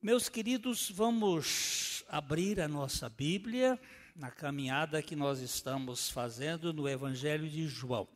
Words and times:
Meus 0.00 0.28
queridos, 0.28 0.88
vamos 0.92 2.04
abrir 2.06 2.60
a 2.60 2.68
nossa 2.68 3.08
Bíblia 3.08 3.76
na 4.14 4.30
caminhada 4.30 5.02
que 5.02 5.16
nós 5.16 5.40
estamos 5.40 6.08
fazendo 6.08 6.72
no 6.72 6.88
Evangelho 6.88 7.50
de 7.50 7.66
João. 7.66 8.08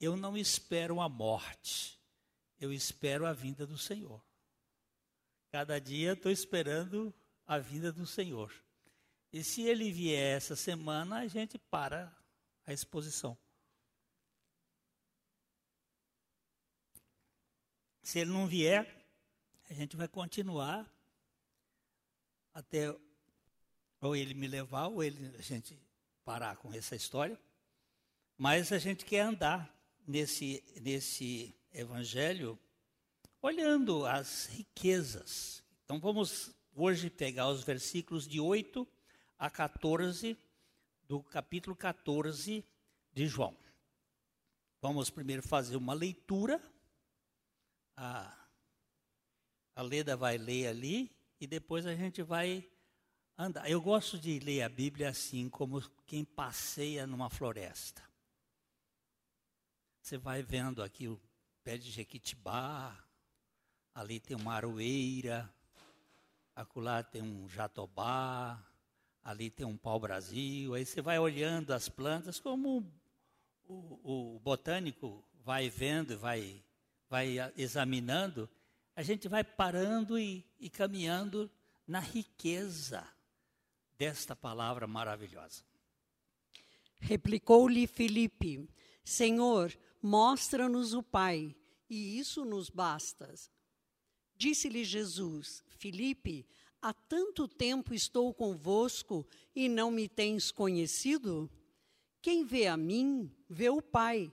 Eu 0.00 0.16
não 0.16 0.36
espero 0.36 1.00
a 1.00 1.08
morte, 1.08 2.00
eu 2.58 2.72
espero 2.72 3.26
a 3.26 3.32
vinda 3.32 3.66
do 3.66 3.76
Senhor. 3.76 4.22
Cada 5.50 5.78
dia 5.80 6.12
estou 6.12 6.30
esperando 6.30 7.12
a 7.46 7.58
vinda 7.58 7.92
do 7.92 8.06
Senhor. 8.06 8.52
E 9.32 9.44
se 9.44 9.62
ele 9.62 9.92
vier 9.92 10.36
essa 10.36 10.56
semana, 10.56 11.18
a 11.18 11.26
gente 11.26 11.58
para 11.58 12.12
a 12.66 12.72
exposição. 12.72 13.36
Se 18.10 18.18
ele 18.18 18.32
não 18.32 18.44
vier, 18.44 18.92
a 19.70 19.72
gente 19.72 19.96
vai 19.96 20.08
continuar 20.08 20.84
até 22.52 22.92
ou 24.00 24.16
ele 24.16 24.34
me 24.34 24.48
levar 24.48 24.88
ou 24.88 25.00
ele 25.00 25.32
a 25.38 25.40
gente 25.40 25.78
parar 26.24 26.56
com 26.56 26.74
essa 26.74 26.96
história. 26.96 27.40
Mas 28.36 28.72
a 28.72 28.78
gente 28.78 29.04
quer 29.04 29.20
andar 29.20 29.72
nesse 30.04 30.60
nesse 30.82 31.54
evangelho 31.72 32.58
olhando 33.40 34.04
as 34.04 34.46
riquezas. 34.46 35.62
Então 35.84 36.00
vamos 36.00 36.52
hoje 36.74 37.08
pegar 37.10 37.48
os 37.48 37.62
versículos 37.62 38.26
de 38.26 38.40
8 38.40 38.88
a 39.38 39.48
14 39.48 40.36
do 41.06 41.22
capítulo 41.22 41.76
14 41.76 42.64
de 43.12 43.26
João. 43.28 43.56
Vamos 44.82 45.10
primeiro 45.10 45.44
fazer 45.44 45.76
uma 45.76 45.94
leitura 45.94 46.60
a, 48.02 48.34
a 49.76 49.82
Leda 49.82 50.16
vai 50.16 50.38
ler 50.38 50.68
ali 50.68 51.14
e 51.38 51.46
depois 51.46 51.84
a 51.84 51.94
gente 51.94 52.22
vai 52.22 52.66
andar. 53.36 53.70
Eu 53.70 53.80
gosto 53.80 54.18
de 54.18 54.38
ler 54.38 54.62
a 54.62 54.70
Bíblia 54.70 55.10
assim, 55.10 55.50
como 55.50 55.82
quem 56.06 56.24
passeia 56.24 57.06
numa 57.06 57.28
floresta. 57.28 58.02
Você 60.00 60.16
vai 60.16 60.42
vendo 60.42 60.82
aqui 60.82 61.08
o 61.08 61.20
pé 61.62 61.76
de 61.76 61.90
Jequitibá, 61.90 62.96
ali 63.94 64.18
tem 64.18 64.34
uma 64.34 64.54
aroeira, 64.54 65.52
acolá 66.56 67.02
tem 67.02 67.20
um 67.20 67.46
jatobá, 67.50 68.66
ali 69.22 69.50
tem 69.50 69.66
um 69.66 69.76
pau-brasil. 69.76 70.72
Aí 70.72 70.86
você 70.86 71.02
vai 71.02 71.18
olhando 71.18 71.72
as 71.74 71.90
plantas 71.90 72.40
como 72.40 72.78
o, 73.68 73.74
o, 73.74 74.36
o 74.36 74.40
botânico 74.40 75.22
vai 75.44 75.68
vendo, 75.68 76.18
vai 76.18 76.64
vai 77.10 77.36
examinando, 77.56 78.48
a 78.94 79.02
gente 79.02 79.28
vai 79.28 79.42
parando 79.42 80.16
e, 80.16 80.46
e 80.60 80.70
caminhando 80.70 81.50
na 81.86 81.98
riqueza 81.98 83.04
desta 83.98 84.36
palavra 84.36 84.86
maravilhosa. 84.86 85.64
Replicou-lhe 87.00 87.88
Filipe: 87.88 88.68
Senhor, 89.04 89.76
mostra-nos 90.00 90.94
o 90.94 91.02
Pai, 91.02 91.56
e 91.88 92.18
isso 92.18 92.44
nos 92.44 92.70
basta. 92.70 93.34
Disse-lhe 94.36 94.84
Jesus: 94.84 95.64
Filipe, 95.66 96.46
há 96.80 96.94
tanto 96.94 97.48
tempo 97.48 97.92
estou 97.92 98.32
convosco 98.32 99.26
e 99.54 99.68
não 99.68 99.90
me 99.90 100.08
tens 100.08 100.52
conhecido? 100.52 101.50
Quem 102.22 102.44
vê 102.44 102.68
a 102.68 102.76
mim, 102.76 103.34
vê 103.48 103.68
o 103.68 103.82
Pai. 103.82 104.32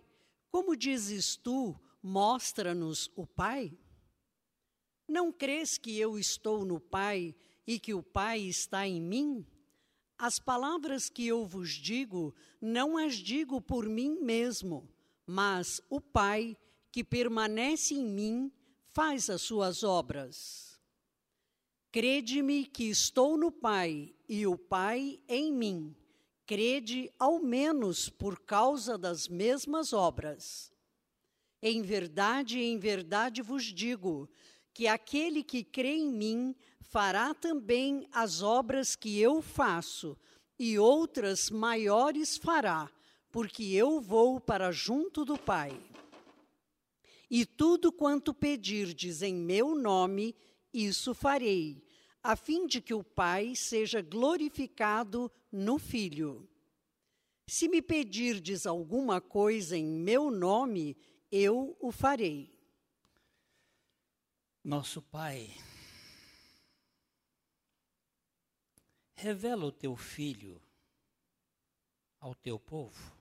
Como 0.51 0.75
dizes 0.75 1.35
tu, 1.35 1.79
Mostra-nos 2.01 3.09
o 3.15 3.25
Pai? 3.25 3.77
Não 5.07 5.31
crês 5.31 5.77
que 5.77 5.97
eu 5.99 6.19
estou 6.19 6.65
no 6.65 6.79
Pai 6.79 7.35
e 7.65 7.79
que 7.79 7.93
o 7.93 8.03
Pai 8.03 8.39
está 8.41 8.87
em 8.87 9.01
mim? 9.01 9.45
As 10.17 10.39
palavras 10.39 11.09
que 11.09 11.27
eu 11.27 11.45
vos 11.45 11.69
digo, 11.69 12.33
não 12.59 12.97
as 12.97 13.15
digo 13.15 13.61
por 13.61 13.87
mim 13.87 14.19
mesmo, 14.19 14.89
mas 15.25 15.79
o 15.89 16.01
Pai 16.01 16.57
que 16.91 17.03
permanece 17.03 17.93
em 17.93 18.05
mim 18.05 18.51
faz 18.91 19.29
as 19.29 19.43
suas 19.43 19.83
obras. 19.83 20.79
Crede-me 21.91 22.65
que 22.65 22.85
estou 22.85 23.37
no 23.37 23.51
Pai 23.51 24.13
e 24.27 24.45
o 24.45 24.57
Pai 24.57 25.19
em 25.27 25.53
mim. 25.53 25.95
Crede 26.45 27.11
ao 27.19 27.39
menos 27.39 28.09
por 28.09 28.39
causa 28.39 28.97
das 28.97 29.27
mesmas 29.27 29.93
obras. 29.93 30.71
Em 31.61 31.81
verdade, 31.81 32.59
em 32.59 32.77
verdade 32.77 33.41
vos 33.41 33.63
digo 33.63 34.29
que 34.73 34.87
aquele 34.87 35.43
que 35.43 35.63
crê 35.63 35.95
em 35.95 36.11
mim 36.11 36.55
fará 36.79 37.33
também 37.33 38.07
as 38.11 38.41
obras 38.41 38.95
que 38.95 39.19
eu 39.19 39.41
faço, 39.41 40.17
e 40.59 40.77
outras 40.77 41.49
maiores 41.49 42.37
fará, 42.37 42.91
porque 43.31 43.63
eu 43.63 43.99
vou 43.99 44.39
para 44.39 44.71
junto 44.71 45.25
do 45.25 45.37
Pai. 45.37 45.79
E 47.29 47.45
tudo 47.45 47.91
quanto 47.91 48.33
pedirdes 48.33 49.21
em 49.21 49.35
meu 49.35 49.75
nome, 49.75 50.35
isso 50.73 51.13
farei, 51.13 51.83
a 52.23 52.35
fim 52.35 52.65
de 52.65 52.79
que 52.81 52.93
o 52.93 53.03
Pai 53.03 53.55
seja 53.55 54.01
glorificado 54.01 55.31
no 55.51 55.77
Filho. 55.77 56.47
Se 57.47 57.67
me 57.67 57.81
pedirdes 57.81 58.65
alguma 58.65 59.21
coisa 59.21 59.77
em 59.77 59.85
meu 59.85 60.29
nome, 60.29 60.97
eu 61.31 61.77
o 61.79 61.91
farei. 61.91 62.55
Nosso 64.63 65.01
Pai, 65.01 65.49
revela 69.15 69.65
o 69.65 69.71
teu 69.71 69.95
filho 69.95 70.61
ao 72.19 72.35
teu 72.35 72.59
povo. 72.59 73.17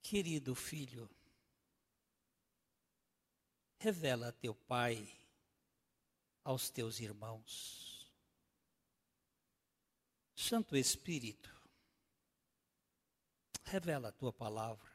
Querido 0.00 0.54
filho, 0.54 1.10
revela 3.78 4.32
teu 4.32 4.54
Pai 4.54 5.10
aos 6.44 6.70
teus 6.70 7.00
irmãos. 7.00 8.12
Santo 10.34 10.76
Espírito, 10.76 11.61
Revela 13.64 14.08
a 14.08 14.12
tua 14.12 14.32
palavra, 14.32 14.90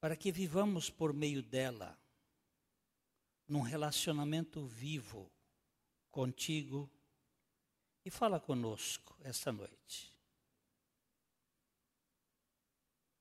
para 0.00 0.16
que 0.16 0.32
vivamos 0.32 0.90
por 0.90 1.12
meio 1.12 1.42
dela, 1.42 1.98
num 3.46 3.60
relacionamento 3.60 4.66
vivo 4.66 5.30
contigo, 6.10 6.90
e 8.04 8.10
fala 8.10 8.40
conosco 8.40 9.16
esta 9.20 9.52
noite. 9.52 10.12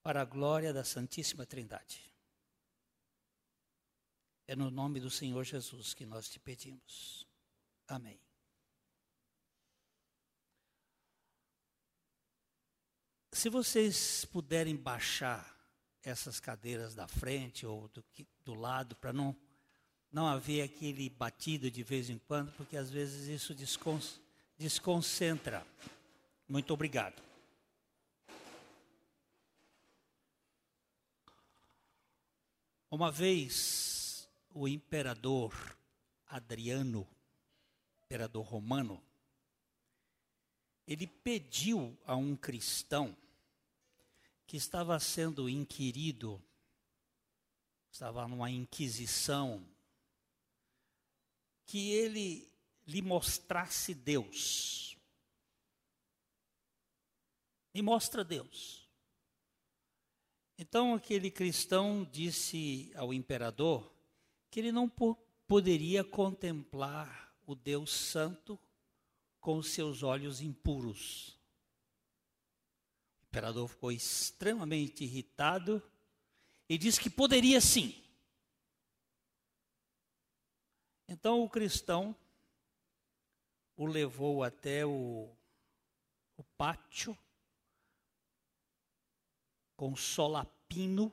Para 0.01 0.22
a 0.22 0.25
glória 0.25 0.74
da 0.74 0.83
Santíssima 0.83 1.45
Trindade. 1.45 2.12
É 4.48 4.56
no 4.56 4.71
nome 4.71 5.00
do 5.00 5.10
Senhor 5.10 5.44
Jesus 5.44 5.94
que 5.94 6.06
nós 6.06 6.27
te 6.27 6.39
pedimos. 6.39 7.27
Amém. 7.88 8.19
Se 13.31 13.50
vocês 13.50 14.25
puderem 14.25 14.75
baixar 14.75 15.57
essas 16.04 16.39
cadeiras 16.39 16.94
da 16.94 17.07
frente 17.07 17.66
ou 17.66 17.88
do, 17.88 18.04
do 18.44 18.54
lado, 18.54 18.95
para 18.95 19.13
não, 19.13 19.36
não 20.12 20.28
haver 20.28 20.63
aquele 20.63 21.10
batido 21.10 21.72
de 21.72 21.81
vez 21.81 22.10
em 22.10 22.18
quando, 22.18 22.51
porque 22.54 22.75
às 22.75 22.89
vezes 22.89 23.28
isso 23.28 23.56
desconcentra. 24.57 25.66
Muito 26.48 26.74
obrigado. 26.74 27.22
Uma 32.89 33.10
vez, 33.10 34.28
o 34.54 34.68
imperador 34.68 35.54
Adriano, 36.28 37.07
imperador 38.04 38.44
romano, 38.45 39.01
ele 40.92 41.08
pediu 41.08 41.98
a 42.06 42.18
um 42.18 42.36
cristão 42.36 43.16
que 44.46 44.58
estava 44.58 45.00
sendo 45.00 45.48
inquirido, 45.48 46.44
estava 47.90 48.28
numa 48.28 48.52
inquisição, 48.52 49.66
que 51.66 51.92
ele 51.92 52.52
lhe 52.86 53.02
mostrasse 53.02 53.94
Deus. 53.94 54.98
Me 57.74 57.82
mostra 57.82 58.22
Deus. 58.22 58.86
Então 60.58 60.94
aquele 60.94 61.32
cristão 61.32 62.04
disse 62.04 62.92
ao 62.96 63.14
imperador 63.14 63.90
que 64.50 64.60
ele 64.60 64.74
não 64.74 64.92
poderia 65.48 66.04
contemplar 66.04 67.34
o 67.48 67.56
Deus 67.56 67.94
Santo 67.94 68.60
com 69.42 69.62
seus 69.64 70.04
olhos 70.04 70.40
impuros. 70.40 71.38
O 73.20 73.26
imperador 73.26 73.68
ficou 73.68 73.92
extremamente 73.92 75.04
irritado 75.04 75.82
e 76.70 76.78
disse 76.78 77.02
que 77.02 77.10
poderia 77.10 77.60
sim. 77.60 78.02
Então 81.08 81.42
o 81.42 81.50
cristão 81.50 82.16
o 83.76 83.86
levou 83.86 84.44
até 84.44 84.86
o, 84.86 85.36
o 86.38 86.44
pátio 86.56 87.18
com 89.76 89.96
solapino 89.96 91.12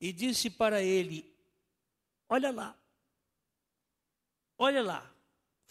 e 0.00 0.12
disse 0.12 0.48
para 0.48 0.80
ele: 0.80 1.36
Olha 2.28 2.52
lá, 2.52 2.78
olha 4.56 4.82
lá, 4.82 5.15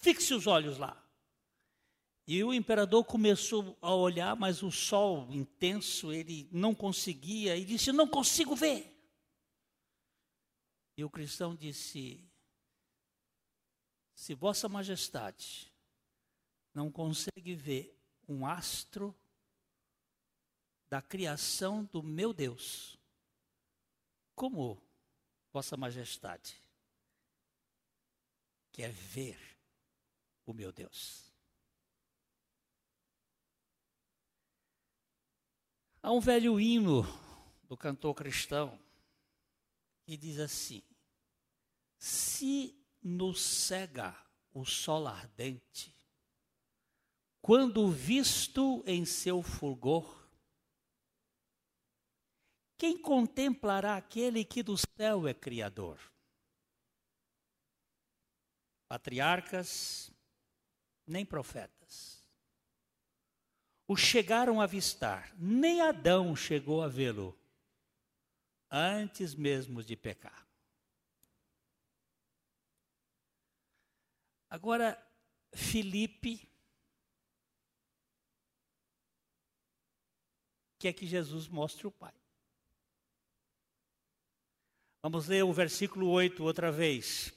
fixe 0.06 0.36
os 0.36 0.46
olhos 0.46 0.78
lá. 0.78 1.02
E 2.28 2.44
o 2.44 2.54
imperador 2.54 3.04
começou 3.04 3.75
a 3.81 3.94
olhar, 3.94 4.36
mas 4.36 4.62
o 4.62 4.72
sol 4.72 5.28
intenso, 5.31 6.12
ele 6.12 6.48
não 6.52 6.75
conseguia, 6.75 7.57
e 7.57 7.66
disse: 7.66 7.92
Não 7.92 8.07
consigo 8.07 8.56
ver. 8.56 8.92
E 10.96 11.04
o 11.04 11.10
cristão 11.10 11.56
disse: 11.56 12.24
Se 14.13 14.36
Vossa 14.36 14.69
Majestade 14.69 15.72
não 16.74 16.92
consegue 16.92 17.56
ver 17.56 18.00
um 18.28 18.46
astro 18.46 19.16
da 20.88 21.01
criação 21.01 21.84
do 21.92 22.01
meu 22.01 22.34
Deus, 22.34 22.98
como 24.36 24.81
Vossa 25.51 25.78
Majestade 25.78 26.60
quer 28.72 28.92
ver 28.92 29.55
o 30.45 30.53
meu 30.53 30.71
Deus? 30.71 31.33
Há 36.01 36.12
um 36.12 36.19
velho 36.19 36.59
hino 36.59 37.03
do 37.63 37.75
cantor 37.75 38.13
cristão 38.13 38.80
que 40.03 40.15
diz 40.15 40.39
assim: 40.39 40.83
Se 41.97 42.80
nos 43.01 43.42
cega 43.42 44.15
o 44.53 44.63
sol 44.63 45.07
ardente, 45.07 45.95
quando 47.41 47.89
visto 47.91 48.83
em 48.86 49.03
seu 49.03 49.41
fulgor, 49.41 50.27
quem 52.77 53.01
contemplará 53.01 53.95
aquele 53.95 54.45
que 54.45 54.62
do 54.62 54.77
céu 54.77 55.27
é 55.27 55.33
criador? 55.33 56.00
Patriarcas, 58.88 60.12
nem 61.07 61.25
profetas. 61.25 62.24
O 63.88 63.96
chegaram 63.96 64.60
a 64.60 64.63
avistar, 64.63 65.34
nem 65.38 65.81
Adão 65.81 66.36
chegou 66.36 66.81
a 66.81 66.88
vê-lo, 66.88 67.38
antes 68.72 69.36
mesmo 69.36 69.84
de 69.84 69.96
pecar. 69.96 70.46
Agora, 74.50 74.98
Filipe 75.54 76.50
quer 80.80 80.94
que 80.94 81.06
Jesus 81.06 81.48
mostre 81.48 81.86
o 81.86 81.92
Pai. 81.92 82.13
Vamos 85.01 85.28
ler 85.28 85.44
o 85.44 85.54
versículo 85.54 86.10
8 86.10 86.44
outra 86.44 86.72
vez. 86.72 87.31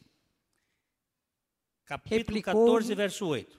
Capítulo 1.85 2.19
Replicou, 2.19 2.65
14, 2.67 2.95
verso 2.95 3.27
8. 3.27 3.58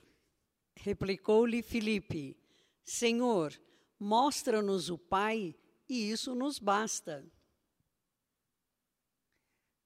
Replicou-lhe 0.84 1.62
Filipe: 1.62 2.38
Senhor, 2.84 3.60
mostra-nos 4.00 4.90
o 4.90 4.98
Pai, 4.98 5.56
e 5.88 6.12
isso 6.12 6.36
nos 6.36 6.60
basta. 6.60 7.26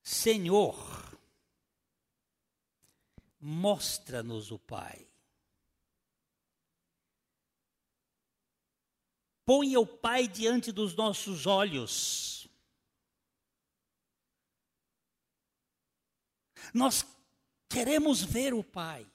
Senhor, 0.01 0.75
mostra-nos 3.40 4.51
o 4.51 4.60
Pai. 4.60 5.07
Põe 9.45 9.75
o 9.78 9.86
Pai 9.86 10.28
diante 10.28 10.72
dos 10.72 10.95
nossos 10.95 11.45
olhos 11.45 12.34
Nós 16.74 17.06
queremos 17.69 18.24
ver 18.24 18.54
o 18.54 18.63
Pai. 18.63 19.06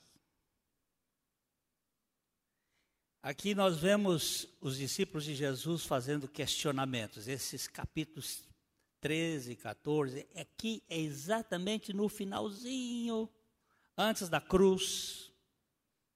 Aqui 3.20 3.52
nós 3.52 3.78
vemos 3.78 4.46
os 4.60 4.76
discípulos 4.76 5.24
de 5.24 5.34
Jesus 5.34 5.84
fazendo 5.84 6.28
questionamentos. 6.28 7.26
Esses 7.26 7.66
capítulos 7.66 8.44
13, 9.00 9.56
14, 9.56 10.26
aqui 10.36 10.84
é 10.88 10.98
exatamente 10.98 11.92
no 11.92 12.08
finalzinho, 12.08 13.28
antes 13.96 14.28
da 14.28 14.40
cruz. 14.40 15.32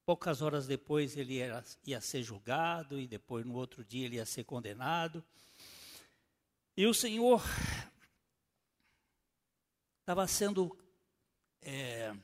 Poucas 0.06 0.42
horas 0.42 0.66
depois 0.68 1.16
ele 1.16 1.34
ia, 1.34 1.64
ia 1.84 2.00
ser 2.00 2.22
julgado 2.22 3.00
e 3.00 3.08
depois 3.08 3.44
no 3.44 3.54
outro 3.54 3.84
dia 3.84 4.06
ele 4.06 4.16
ia 4.16 4.26
ser 4.26 4.44
condenado. 4.44 5.24
E 6.76 6.86
o 6.86 6.94
Senhor 6.94 7.42
estava 10.00 10.26
sendo 10.28 10.76
é, 11.60 12.14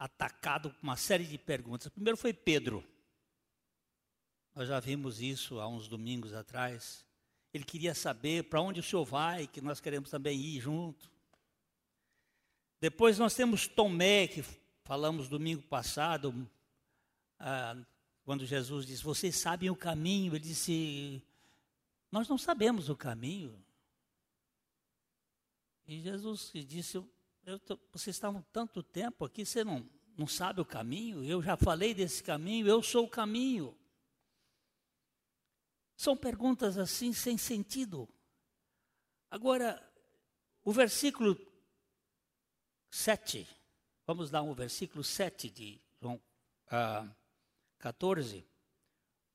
atacado 0.00 0.70
com 0.70 0.82
uma 0.82 0.96
série 0.96 1.24
de 1.24 1.36
perguntas. 1.36 1.90
Primeiro 1.90 2.16
foi 2.16 2.32
Pedro. 2.32 2.82
Nós 4.54 4.66
já 4.66 4.80
vimos 4.80 5.20
isso 5.20 5.60
há 5.60 5.68
uns 5.68 5.86
domingos 5.86 6.32
atrás. 6.32 7.04
Ele 7.52 7.64
queria 7.64 7.94
saber 7.94 8.44
para 8.44 8.62
onde 8.62 8.80
o 8.80 8.82
senhor 8.82 9.04
vai, 9.04 9.46
que 9.46 9.60
nós 9.60 9.78
queremos 9.78 10.08
também 10.08 10.40
ir 10.40 10.58
junto. 10.58 11.10
Depois 12.80 13.18
nós 13.18 13.34
temos 13.34 13.68
Tomé, 13.68 14.26
que 14.26 14.42
falamos 14.84 15.28
domingo 15.28 15.62
passado, 15.62 16.50
ah, 17.38 17.76
quando 18.24 18.46
Jesus 18.46 18.86
disse: 18.86 19.04
Vocês 19.04 19.36
sabem 19.36 19.68
o 19.68 19.76
caminho? 19.76 20.32
Ele 20.32 20.40
disse: 20.40 21.22
Nós 22.10 22.26
não 22.26 22.38
sabemos 22.38 22.88
o 22.88 22.96
caminho. 22.96 23.62
E 25.86 26.00
Jesus 26.00 26.52
disse: 26.54 27.04
tô, 27.60 27.78
vocês 27.92 28.16
estavam 28.16 28.42
tanto 28.52 28.82
tempo 28.82 29.24
aqui, 29.24 29.44
você 29.44 29.64
não, 29.64 29.88
não 30.16 30.26
sabe 30.26 30.60
o 30.60 30.64
caminho? 30.64 31.24
Eu 31.24 31.42
já 31.42 31.56
falei 31.56 31.94
desse 31.94 32.22
caminho, 32.22 32.68
eu 32.68 32.82
sou 32.82 33.04
o 33.04 33.10
caminho. 33.10 33.76
São 35.96 36.16
perguntas 36.16 36.78
assim 36.78 37.12
sem 37.12 37.36
sentido. 37.36 38.08
Agora, 39.30 39.80
o 40.64 40.72
versículo 40.72 41.38
7, 42.90 43.46
vamos 44.06 44.30
dar 44.30 44.42
um 44.42 44.54
versículo 44.54 45.04
7 45.04 45.50
de 45.50 45.80
João 46.00 46.20
ah, 46.70 47.08
14. 47.78 48.46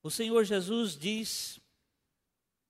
O 0.03 0.11
Senhor 0.11 0.43
Jesus 0.43 0.97
diz: 0.97 1.59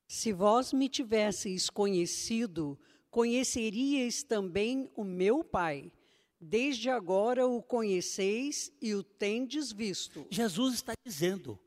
Se 0.07 0.31
vós 0.31 0.71
me 0.71 0.87
tivesseis 0.87 1.69
conhecido, 1.69 2.79
conheceríeis 3.15 4.23
também 4.23 4.91
o 4.93 5.05
meu 5.05 5.41
Pai. 5.41 5.89
Desde 6.37 6.89
agora 6.89 7.47
o 7.47 7.63
conheceis 7.63 8.69
e 8.81 8.93
o 8.93 9.01
tendes 9.01 9.71
visto. 9.71 10.27
Jesus 10.29 10.75
está 10.75 10.91
dizendo: 11.05 11.57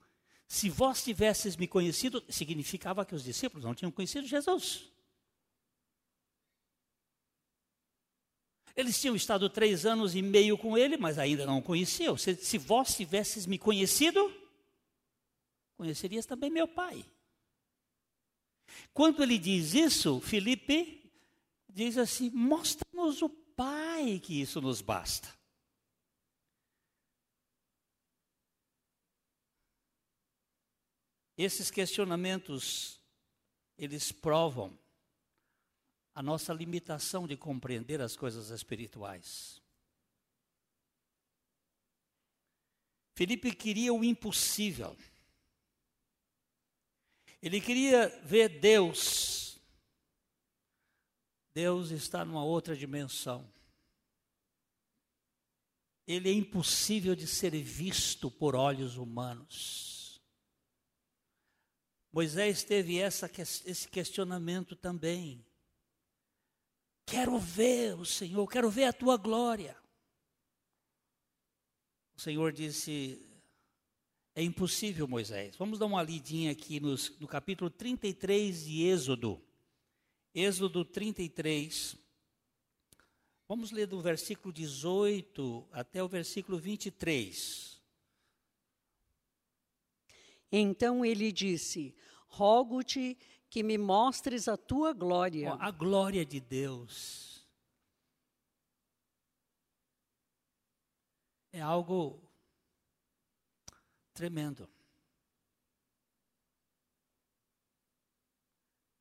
se 0.47 0.69
vós 0.69 1.03
tivesses 1.03 1.57
me 1.57 1.67
conhecido, 1.67 2.23
significava 2.29 3.03
que 3.03 3.15
os 3.15 3.25
discípulos 3.25 3.65
não 3.65 3.75
tinham 3.75 3.91
conhecido 3.91 4.27
Jesus. 4.27 4.93
Eles 8.77 9.01
tinham 9.01 9.17
estado 9.17 9.49
três 9.49 9.87
anos 9.87 10.15
e 10.15 10.21
meio 10.21 10.59
com 10.59 10.77
ele, 10.77 10.99
mas 10.99 11.19
ainda 11.19 11.47
não 11.47 11.61
o 11.61 11.63
conheciam. 11.63 12.15
Se, 12.19 12.37
se 12.37 12.59
vós 12.59 12.95
tivesses 12.95 13.47
me 13.47 13.57
conhecido, 13.59 14.31
conhecerias 15.79 16.27
também 16.27 16.51
meu 16.51 16.69
pai. 16.69 17.07
Quando 18.93 19.23
ele 19.23 19.39
diz 19.39 19.73
isso, 19.73 20.21
Felipe 20.21 20.98
diz 21.79 21.97
assim: 21.97 22.29
mostra-nos 22.31 23.23
o 23.23 23.29
Pai, 23.29 24.19
que 24.21 24.41
isso 24.41 24.61
nos 24.61 24.81
basta. 24.81 25.37
Esses 31.37 31.71
questionamentos, 31.71 33.01
eles 33.77 34.11
provam 34.11 34.77
a 36.15 36.21
nossa 36.21 36.53
limitação 36.53 37.29
de 37.29 37.37
compreender 37.37 38.01
as 38.01 38.17
coisas 38.17 38.51
espirituais. 38.51 39.63
Felipe 43.15 43.55
queria 43.55 43.93
o 43.93 44.03
impossível. 44.05 44.97
Ele 47.41 47.61
queria 47.61 48.09
ver 48.25 48.61
Deus. 48.61 49.48
Deus 51.55 51.91
está 51.91 52.25
numa 52.25 52.45
outra 52.45 52.77
dimensão. 52.77 53.51
Ele 56.07 56.31
é 56.31 56.33
impossível 56.33 57.15
de 57.15 57.27
ser 57.27 57.51
visto 57.63 58.31
por 58.31 58.55
olhos 58.55 58.97
humanos. 58.97 60.23
Moisés 62.11 62.65
teve 62.65 62.99
essa, 62.99 63.31
esse 63.37 63.87
questionamento 63.89 64.75
também. 64.75 65.45
Quero 67.05 67.39
ver 67.39 67.95
o 67.99 68.05
Senhor, 68.05 68.47
quero 68.49 68.71
ver 68.71 68.85
a 68.85 68.93
tua 68.93 69.17
glória. 69.17 69.77
O 72.17 72.21
Senhor 72.21 72.53
disse: 72.53 73.25
É 74.35 74.43
impossível, 74.43 75.07
Moisés. 75.07 75.57
Vamos 75.57 75.79
dar 75.79 75.87
uma 75.87 76.03
lidinha 76.03 76.53
aqui 76.53 76.81
nos, 76.81 77.17
no 77.19 77.29
capítulo 77.29 77.71
33 77.71 78.65
de 78.65 78.83
Êxodo. 78.83 79.41
Êxodo 80.35 80.85
33. 80.85 81.97
Vamos 83.49 83.71
ler 83.71 83.87
do 83.87 84.01
versículo 84.01 84.53
18 84.53 85.67
até 85.73 86.03
o 86.03 86.09
versículo 86.09 86.59
23. 86.59 87.83
Então 90.53 91.05
ele 91.05 91.33
disse: 91.33 91.95
Rogo-te 92.27 93.17
que 93.49 93.63
me 93.63 93.79
mostres 93.79 94.49
a 94.49 94.57
tua 94.57 94.93
glória. 94.93 95.55
A 95.55 95.71
glória 95.71 96.25
de 96.25 96.41
Deus 96.41 97.47
é 101.53 101.61
algo 101.61 102.23
tremendo. 104.13 104.69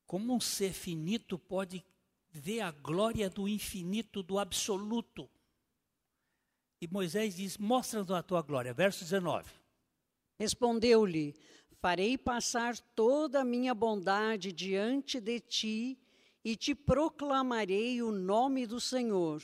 Como 0.07 0.33
um 0.33 0.39
ser 0.39 0.71
finito 0.71 1.37
pode 1.37 1.85
ver 2.31 2.61
a 2.61 2.71
glória 2.71 3.29
do 3.29 3.47
infinito, 3.47 4.23
do 4.23 4.39
absoluto? 4.39 5.29
E 6.81 6.87
Moisés 6.87 7.35
diz: 7.35 7.57
Mostra-nos 7.57 8.09
a 8.09 8.23
tua 8.23 8.41
glória. 8.41 8.73
Verso 8.73 9.03
19. 9.03 9.51
Respondeu-lhe: 10.39 11.35
Farei 11.81 12.17
passar 12.17 12.79
toda 12.95 13.41
a 13.41 13.45
minha 13.45 13.75
bondade 13.75 14.53
diante 14.53 15.19
de 15.19 15.41
ti 15.41 15.99
e 16.43 16.55
te 16.55 16.73
proclamarei 16.73 18.01
o 18.01 18.11
nome 18.11 18.65
do 18.65 18.79
Senhor 18.79 19.43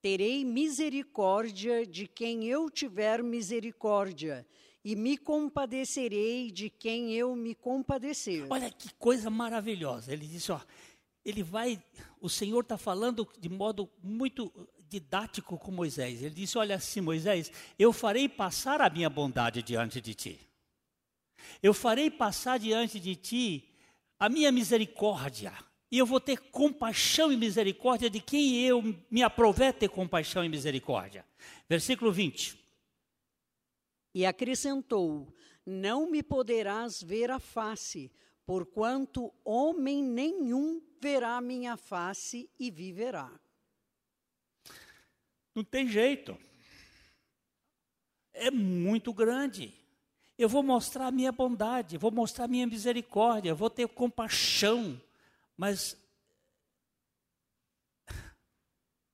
Terei 0.00 0.44
misericórdia 0.44 1.84
de 1.84 2.06
quem 2.06 2.44
eu 2.44 2.70
tiver 2.70 3.22
misericórdia, 3.22 4.46
e 4.84 4.94
me 4.94 5.18
compadecerei 5.18 6.50
de 6.52 6.70
quem 6.70 7.12
eu 7.12 7.34
me 7.34 7.54
compadecer. 7.54 8.46
Olha 8.48 8.70
que 8.70 8.94
coisa 8.94 9.28
maravilhosa. 9.28 10.12
Ele 10.12 10.26
disse: 10.26 10.52
ó, 10.52 10.60
ele 11.24 11.42
vai, 11.42 11.82
o 12.20 12.28
Senhor 12.28 12.60
está 12.60 12.78
falando 12.78 13.28
de 13.38 13.48
modo 13.48 13.90
muito 14.02 14.52
didático 14.88 15.58
com 15.58 15.72
Moisés. 15.72 16.22
Ele 16.22 16.34
disse: 16.34 16.56
Olha 16.56 16.76
assim, 16.76 17.00
Moisés, 17.00 17.50
eu 17.78 17.92
farei 17.92 18.28
passar 18.28 18.80
a 18.80 18.88
minha 18.88 19.10
bondade 19.10 19.62
diante 19.62 20.00
de 20.00 20.14
ti. 20.14 20.40
Eu 21.62 21.74
farei 21.74 22.10
passar 22.10 22.58
diante 22.58 23.00
de 23.00 23.16
ti 23.16 23.68
a 24.18 24.28
minha 24.28 24.50
misericórdia 24.50 25.52
e 25.90 25.98
eu 25.98 26.04
vou 26.04 26.20
ter 26.20 26.38
compaixão 26.50 27.32
e 27.32 27.36
misericórdia 27.36 28.10
de 28.10 28.20
quem 28.20 28.62
eu 28.62 28.82
me 29.10 29.22
aprover 29.22 29.72
ter 29.72 29.88
compaixão 29.88 30.44
e 30.44 30.48
misericórdia. 30.48 31.24
Versículo 31.68 32.12
20. 32.12 32.58
E 34.14 34.26
acrescentou: 34.26 35.34
Não 35.64 36.10
me 36.10 36.22
poderás 36.22 37.02
ver 37.02 37.30
a 37.30 37.38
face, 37.38 38.12
porquanto 38.44 39.32
homem 39.44 40.02
nenhum 40.02 40.82
verá 41.00 41.40
minha 41.40 41.76
face 41.76 42.50
e 42.58 42.70
viverá. 42.70 43.30
Não 45.54 45.64
tem 45.64 45.88
jeito. 45.88 46.36
É 48.32 48.50
muito 48.50 49.12
grande. 49.12 49.74
Eu 50.36 50.48
vou 50.48 50.62
mostrar 50.62 51.08
a 51.08 51.10
minha 51.10 51.32
bondade, 51.32 51.96
vou 51.96 52.12
mostrar 52.12 52.44
a 52.44 52.48
minha 52.48 52.66
misericórdia, 52.66 53.54
vou 53.54 53.68
ter 53.68 53.88
compaixão 53.88 55.00
mas 55.58 56.00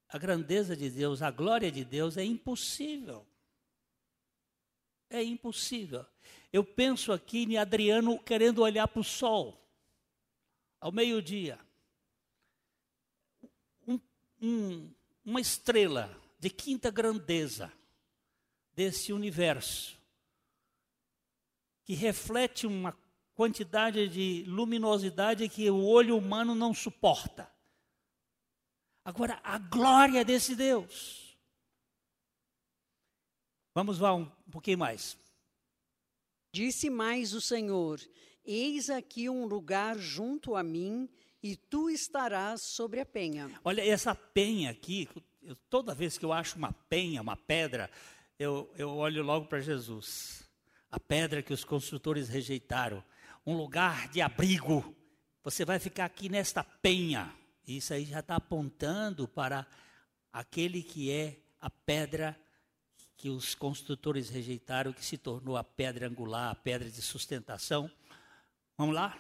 a 0.06 0.18
grandeza 0.18 0.76
de 0.76 0.90
Deus, 0.90 1.22
a 1.22 1.30
glória 1.30 1.72
de 1.72 1.84
Deus 1.84 2.18
é 2.18 2.22
impossível. 2.22 3.26
É 5.08 5.22
impossível. 5.24 6.04
Eu 6.52 6.62
penso 6.62 7.12
aqui 7.12 7.44
em 7.44 7.56
Adriano 7.56 8.22
querendo 8.22 8.60
olhar 8.60 8.86
para 8.86 9.00
o 9.00 9.04
sol, 9.04 9.58
ao 10.78 10.92
meio-dia. 10.92 11.58
Um, 13.88 13.98
um, 14.42 14.94
uma 15.24 15.40
estrela 15.40 16.14
de 16.38 16.50
quinta 16.50 16.90
grandeza 16.90 17.72
desse 18.74 19.14
universo, 19.14 19.98
que 21.84 21.94
reflete 21.94 22.66
uma 22.66 22.92
quantidade 23.34 24.08
de 24.08 24.44
luminosidade 24.46 25.48
que 25.48 25.68
o 25.70 25.84
olho 25.84 26.16
humano 26.16 26.54
não 26.54 26.72
suporta. 26.72 27.50
Agora, 29.04 29.38
a 29.42 29.58
glória 29.58 30.24
desse 30.24 30.54
Deus. 30.54 31.36
Vamos 33.74 33.98
lá 33.98 34.14
um 34.14 34.24
pouquinho 34.50 34.78
mais. 34.78 35.18
Disse 36.52 36.88
mais 36.88 37.34
o 37.34 37.40
Senhor: 37.40 38.00
Eis 38.44 38.88
aqui 38.88 39.28
um 39.28 39.44
lugar 39.44 39.98
junto 39.98 40.54
a 40.54 40.62
mim, 40.62 41.08
e 41.42 41.56
tu 41.56 41.90
estarás 41.90 42.62
sobre 42.62 43.00
a 43.00 43.04
penha. 43.04 43.50
Olha, 43.64 43.84
essa 43.84 44.14
penha 44.14 44.70
aqui, 44.70 45.08
eu, 45.42 45.56
toda 45.68 45.94
vez 45.94 46.16
que 46.16 46.24
eu 46.24 46.32
acho 46.32 46.56
uma 46.56 46.72
penha, 46.72 47.20
uma 47.20 47.36
pedra, 47.36 47.90
eu, 48.38 48.72
eu 48.78 48.90
olho 48.96 49.22
logo 49.22 49.46
para 49.46 49.60
Jesus. 49.60 50.48
A 50.90 51.00
pedra 51.00 51.42
que 51.42 51.52
os 51.52 51.64
construtores 51.64 52.28
rejeitaram 52.28 53.04
um 53.46 53.56
lugar 53.56 54.08
de 54.08 54.20
abrigo. 54.20 54.94
Você 55.42 55.64
vai 55.64 55.78
ficar 55.78 56.06
aqui 56.06 56.28
nesta 56.28 56.64
penha. 56.64 57.34
Isso 57.66 57.92
aí 57.92 58.04
já 58.04 58.20
está 58.20 58.36
apontando 58.36 59.28
para 59.28 59.66
aquele 60.32 60.82
que 60.82 61.10
é 61.10 61.38
a 61.60 61.70
pedra 61.70 62.38
que 63.16 63.30
os 63.30 63.54
construtores 63.54 64.28
rejeitaram, 64.28 64.92
que 64.92 65.04
se 65.04 65.16
tornou 65.16 65.56
a 65.56 65.64
pedra 65.64 66.08
angular, 66.08 66.50
a 66.50 66.54
pedra 66.54 66.90
de 66.90 67.00
sustentação. 67.00 67.90
Vamos 68.76 68.94
lá? 68.94 69.18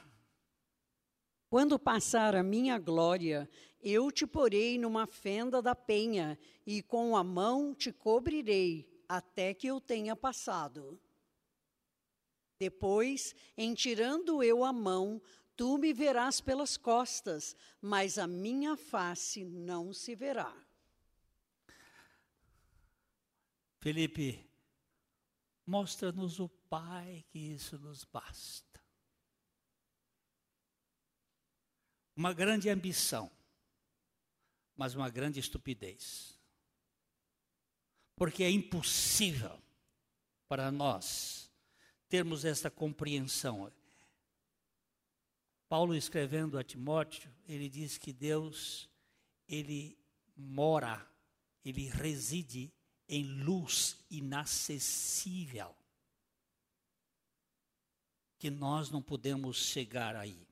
Quando 1.48 1.78
passar 1.78 2.34
a 2.34 2.42
minha 2.42 2.78
glória, 2.78 3.48
eu 3.80 4.10
te 4.10 4.26
porei 4.26 4.76
numa 4.76 5.06
fenda 5.06 5.62
da 5.62 5.74
penha, 5.74 6.38
e 6.66 6.82
com 6.82 7.16
a 7.16 7.22
mão 7.22 7.74
te 7.74 7.92
cobrirei, 7.92 9.02
até 9.08 9.54
que 9.54 9.66
eu 9.66 9.80
tenha 9.80 10.16
passado. 10.16 11.00
Depois, 12.58 13.34
em 13.56 13.74
tirando 13.74 14.42
eu 14.42 14.64
a 14.64 14.72
mão, 14.72 15.20
tu 15.56 15.78
me 15.78 15.92
verás 15.92 16.40
pelas 16.40 16.76
costas, 16.76 17.56
mas 17.80 18.18
a 18.18 18.26
minha 18.26 18.76
face 18.76 19.44
não 19.44 19.92
se 19.92 20.14
verá. 20.14 20.54
Felipe, 23.80 24.48
mostra-nos 25.66 26.40
o 26.40 26.48
Pai 26.48 27.24
que 27.28 27.38
isso 27.38 27.78
nos 27.78 28.04
basta. 28.04 28.82
Uma 32.16 32.32
grande 32.32 32.68
ambição, 32.70 33.30
mas 34.76 34.94
uma 34.94 35.10
grande 35.10 35.38
estupidez. 35.38 36.40
Porque 38.16 38.44
é 38.44 38.50
impossível 38.50 39.60
para 40.48 40.70
nós 40.70 41.43
termos 42.08 42.44
essa 42.44 42.70
compreensão. 42.70 43.72
Paulo 45.68 45.94
escrevendo 45.94 46.58
a 46.58 46.64
Timóteo, 46.64 47.30
ele 47.48 47.68
diz 47.68 47.98
que 47.98 48.12
Deus, 48.12 48.88
ele 49.48 49.98
mora, 50.36 51.04
ele 51.64 51.88
reside 51.88 52.72
em 53.08 53.24
luz 53.42 53.96
inacessível, 54.10 55.74
que 58.38 58.50
nós 58.50 58.90
não 58.90 59.02
podemos 59.02 59.56
chegar 59.56 60.14
aí. 60.14 60.46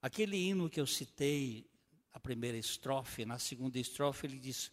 Aquele 0.00 0.36
hino 0.36 0.68
que 0.68 0.80
eu 0.80 0.86
citei, 0.86 1.68
a 2.12 2.20
primeira 2.20 2.58
estrofe, 2.58 3.24
na 3.24 3.38
segunda 3.38 3.78
estrofe 3.78 4.26
ele 4.26 4.38
diz: 4.38 4.70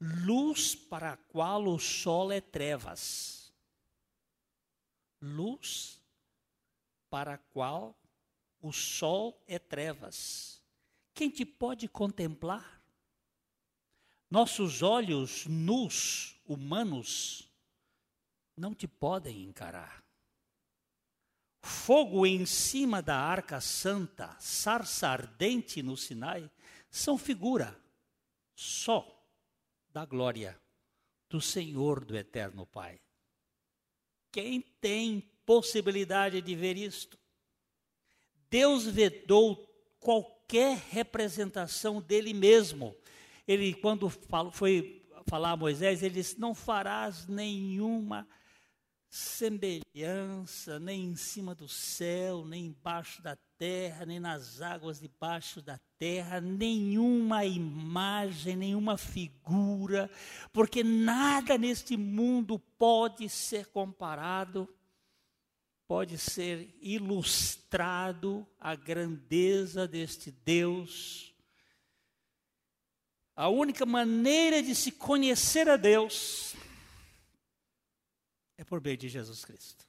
luz 0.00 0.74
para 0.74 1.12
a 1.12 1.16
qual 1.16 1.66
o 1.66 1.78
sol 1.78 2.30
é 2.30 2.40
trevas 2.40 3.35
luz 5.20 6.00
para 7.08 7.34
a 7.34 7.38
qual 7.38 7.98
o 8.60 8.72
sol 8.72 9.42
é 9.46 9.58
trevas. 9.58 10.62
Quem 11.14 11.30
te 11.30 11.44
pode 11.44 11.88
contemplar? 11.88 12.82
Nossos 14.30 14.82
olhos 14.82 15.46
nus, 15.46 16.40
humanos, 16.44 17.50
não 18.56 18.74
te 18.74 18.88
podem 18.88 19.44
encarar. 19.44 20.04
Fogo 21.62 22.26
em 22.26 22.44
cima 22.44 23.00
da 23.00 23.16
arca 23.16 23.60
santa, 23.60 24.36
sarça 24.38 25.08
ardente 25.08 25.82
no 25.82 25.96
Sinai, 25.96 26.50
são 26.90 27.16
figura 27.16 27.80
só 28.54 29.04
da 29.90 30.04
glória 30.04 30.60
do 31.28 31.40
Senhor 31.40 32.04
do 32.04 32.16
Eterno 32.16 32.66
Pai. 32.66 33.00
Quem 34.36 34.60
tem 34.82 35.22
possibilidade 35.46 36.42
de 36.42 36.54
ver 36.54 36.76
isto? 36.76 37.18
Deus 38.50 38.84
vedou 38.84 39.66
qualquer 39.98 40.76
representação 40.90 42.02
dele 42.02 42.34
mesmo. 42.34 42.94
Ele, 43.48 43.72
quando 43.72 44.10
foi 44.52 45.02
falar 45.26 45.52
a 45.52 45.56
Moisés, 45.56 46.02
ele 46.02 46.16
disse: 46.16 46.38
Não 46.38 46.54
farás 46.54 47.26
nenhuma 47.26 48.28
semelhança, 49.08 50.78
nem 50.78 51.04
em 51.04 51.16
cima 51.16 51.54
do 51.54 51.68
céu, 51.68 52.44
nem 52.44 52.66
embaixo 52.66 53.22
da 53.22 53.36
terra, 53.58 54.04
nem 54.04 54.20
nas 54.20 54.60
águas 54.60 55.00
debaixo 55.00 55.62
da 55.62 55.78
terra, 55.98 56.40
nenhuma 56.40 57.44
imagem, 57.44 58.56
nenhuma 58.56 58.96
figura, 58.98 60.10
porque 60.52 60.82
nada 60.84 61.56
neste 61.56 61.96
mundo 61.96 62.58
pode 62.78 63.28
ser 63.28 63.66
comparado, 63.66 64.68
pode 65.86 66.18
ser 66.18 66.76
ilustrado 66.80 68.46
a 68.60 68.74
grandeza 68.74 69.86
deste 69.86 70.30
Deus. 70.30 71.32
A 73.34 73.48
única 73.48 73.86
maneira 73.86 74.62
de 74.62 74.74
se 74.74 74.90
conhecer 74.90 75.68
a 75.68 75.76
Deus 75.76 76.56
é 78.56 78.64
por 78.64 78.80
meio 78.80 78.96
de 78.96 79.08
Jesus 79.08 79.44
Cristo. 79.44 79.86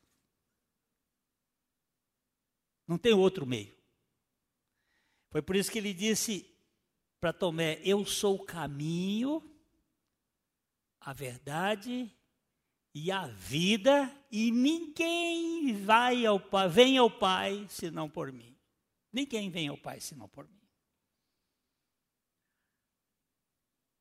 Não 2.88 2.98
tem 2.98 3.14
outro 3.14 3.46
meio. 3.46 3.76
Foi 5.30 5.42
por 5.42 5.56
isso 5.56 5.72
que 5.72 5.78
ele 5.78 5.94
disse 5.94 6.50
para 7.20 7.34
Tomé: 7.34 7.82
Eu 7.84 8.06
sou 8.06 8.36
o 8.36 8.46
caminho, 8.46 9.44
a 11.00 11.14
verdade 11.14 12.12
e 12.94 13.12
a 13.12 13.28
vida, 13.28 14.12
e 14.32 14.52
ninguém 14.52 15.74
vai 15.84 16.26
ao 16.26 16.40
Pai, 16.40 16.70
vem 16.70 16.98
ao 16.98 17.12
Pai 17.12 17.68
senão 17.70 18.10
por 18.10 18.32
mim. 18.32 18.58
Ninguém 19.12 19.50
vem 19.50 19.68
ao 19.68 19.78
Pai 19.78 20.00
senão 20.00 20.28
por 20.28 20.48
mim. 20.48 20.58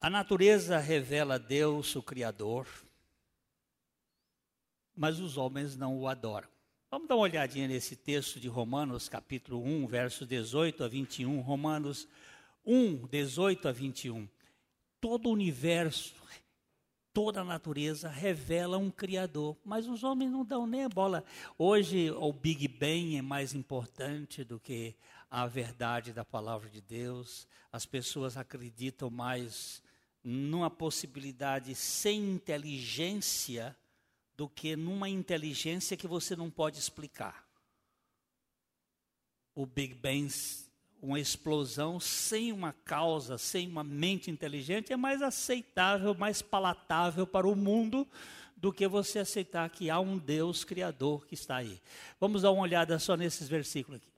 A 0.01 0.09
natureza 0.09 0.79
revela 0.79 1.39
Deus, 1.39 1.97
o 1.97 2.03
Criador 2.03 2.69
mas 4.97 5.21
os 5.21 5.37
homens 5.37 5.77
não 5.77 5.99
o 5.99 6.09
adoram. 6.09 6.49
Vamos 6.91 7.09
dar 7.09 7.17
uma 7.17 7.23
olhadinha 7.23 7.69
nesse 7.69 7.95
texto 7.95 8.41
de 8.41 8.49
Romanos, 8.49 9.09
capítulo 9.09 9.63
1, 9.63 9.87
versos 9.87 10.27
18 10.27 10.85
a 10.85 10.89
21. 10.89 11.41
Romanos 11.41 12.09
1, 12.65 13.07
18 13.07 13.69
a 13.69 13.73
21. 13.73 14.27
Todo 15.01 15.29
o 15.29 15.33
universo, 15.33 16.15
toda 17.13 17.43
a 17.43 17.45
natureza 17.45 18.09
revela 18.09 18.79
um 18.79 18.91
Criador, 18.91 19.57
mas 19.65 19.87
os 19.87 20.03
homens 20.03 20.31
não 20.31 20.45
dão 20.45 20.67
nem 20.67 20.85
a 20.85 20.89
bola. 20.89 21.23
Hoje, 21.59 22.11
o 22.13 22.33
Big 22.33 22.67
Bang 22.67 23.17
é 23.17 23.23
mais 23.23 23.53
importante 23.53 24.43
do 24.43 24.59
que 24.59 24.97
a 25.31 25.47
verdade 25.47 26.13
da 26.13 26.25
palavra 26.25 26.71
de 26.71 26.81
Deus. 26.81 27.47
As 27.71 27.85
pessoas 27.85 28.37
acreditam 28.37 29.11
mais 29.11 29.83
numa 30.25 30.71
possibilidade 30.71 31.75
sem 31.75 32.31
inteligência 32.31 33.77
do 34.37 34.49
que 34.49 34.77
numa 34.77 35.09
inteligência 35.09 35.97
que 35.97 36.07
você 36.07 36.37
não 36.37 36.51
pode 36.51 36.79
explicar. 36.79 37.47
O 39.55 39.65
Big 39.65 39.95
Bang, 39.95 40.29
uma 41.01 41.19
explosão 41.19 41.99
sem 41.99 42.53
uma 42.53 42.73
causa, 42.73 43.39
sem 43.39 43.67
uma 43.67 43.83
mente 43.83 44.31
inteligente, 44.31 44.93
é 44.93 44.97
mais 44.97 45.23
aceitável, 45.23 46.15
mais 46.15 46.43
palatável 46.43 47.27
para 47.27 47.49
o 47.49 47.57
mundo 47.57 48.07
do 48.57 48.73
que 48.73 48.87
você 48.87 49.19
aceitar 49.19 49.69
que 49.71 49.89
há 49.89 50.01
um 50.01 50.19
Deus 50.19 50.65
criador 50.65 51.27
que 51.27 51.35
está 51.35 51.57
aí. 51.57 51.81
Vamos 52.19 52.43
dar 52.43 52.51
uma 52.51 52.63
olhada 52.63 52.99
só 52.99 53.17
nesses 53.17 53.49
versículos 53.49 54.01
aqui. 54.01 54.17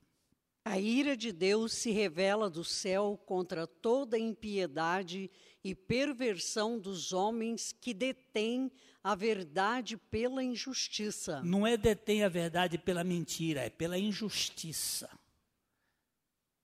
A 0.64 0.78
ira 0.78 1.16
de 1.16 1.32
Deus 1.32 1.72
se 1.72 1.90
revela 1.90 2.50
do 2.50 2.62
céu 2.62 3.18
contra 3.24 3.66
toda 3.66 4.18
impiedade 4.18 5.30
e 5.64 5.74
perversão 5.74 6.78
dos 6.78 7.12
homens 7.12 7.72
que 7.72 7.94
detêm 7.94 8.70
a 9.08 9.14
verdade 9.14 9.96
pela 9.96 10.44
injustiça. 10.44 11.42
Não 11.42 11.66
é 11.66 11.78
detém 11.78 12.22
a 12.24 12.28
verdade 12.28 12.76
pela 12.76 13.02
mentira, 13.02 13.62
é 13.62 13.70
pela 13.70 13.96
injustiça. 13.96 15.08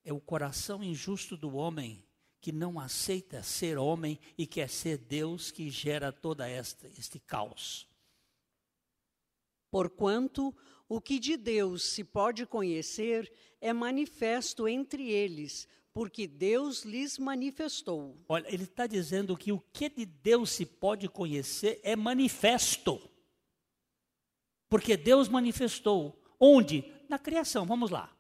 É 0.04 0.12
o 0.12 0.20
coração 0.20 0.85
injusto 0.85 1.38
do 1.38 1.57
homem 1.57 2.04
que 2.42 2.52
não 2.52 2.78
aceita 2.78 3.42
ser 3.42 3.78
homem 3.78 4.20
e 4.37 4.46
quer 4.46 4.68
ser 4.68 4.98
Deus 4.98 5.50
que 5.50 5.70
gera 5.70 6.12
toda 6.12 6.46
esta 6.46 6.87
este 6.88 7.18
caos. 7.18 7.88
Porquanto 9.70 10.54
o 10.87 11.00
que 11.00 11.18
de 11.18 11.38
Deus 11.38 11.83
se 11.83 12.04
pode 12.04 12.44
conhecer 12.44 13.33
é 13.59 13.72
manifesto 13.72 14.68
entre 14.68 15.11
eles, 15.11 15.66
porque 15.94 16.26
Deus 16.26 16.83
lhes 16.83 17.18
manifestou. 17.18 18.18
Olha, 18.28 18.52
ele 18.52 18.64
está 18.64 18.85
dizendo 18.85 19.37
que 19.37 19.52
o 19.52 19.62
que 19.72 19.88
de 19.88 20.04
Deus 20.04 20.50
se 20.50 20.66
pode 20.66 21.09
conhecer 21.09 21.80
é 21.85 21.94
manifesto. 21.94 23.00
Porque 24.68 24.96
Deus 24.96 25.28
manifestou. 25.28 26.20
Onde? 26.38 26.85
Na 27.09 27.16
criação. 27.16 27.64
Vamos 27.64 27.90
lá. 27.90 28.12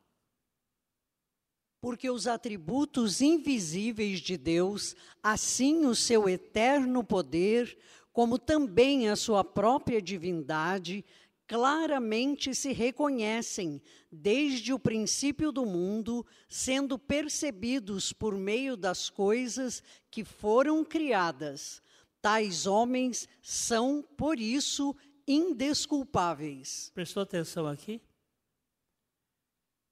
Porque 1.80 2.08
os 2.08 2.28
atributos 2.28 3.20
invisíveis 3.20 4.20
de 4.20 4.38
Deus, 4.38 4.94
assim 5.20 5.84
o 5.84 5.96
seu 5.96 6.28
eterno 6.28 7.02
poder, 7.02 7.76
como 8.12 8.38
também 8.38 9.08
a 9.08 9.16
sua 9.16 9.42
própria 9.42 10.00
divindade, 10.00 11.04
claramente 11.46 12.54
se 12.54 12.72
reconhecem 12.72 13.80
desde 14.10 14.72
o 14.72 14.78
princípio 14.78 15.52
do 15.52 15.66
mundo, 15.66 16.26
sendo 16.48 16.98
percebidos 16.98 18.12
por 18.12 18.36
meio 18.36 18.76
das 18.76 19.10
coisas 19.10 19.82
que 20.10 20.24
foram 20.24 20.84
criadas. 20.84 21.82
Tais 22.22 22.66
homens 22.66 23.28
são, 23.42 24.02
por 24.16 24.40
isso, 24.40 24.96
indesculpáveis. 25.28 26.90
Prestou 26.94 27.22
atenção 27.22 27.66
aqui? 27.66 28.00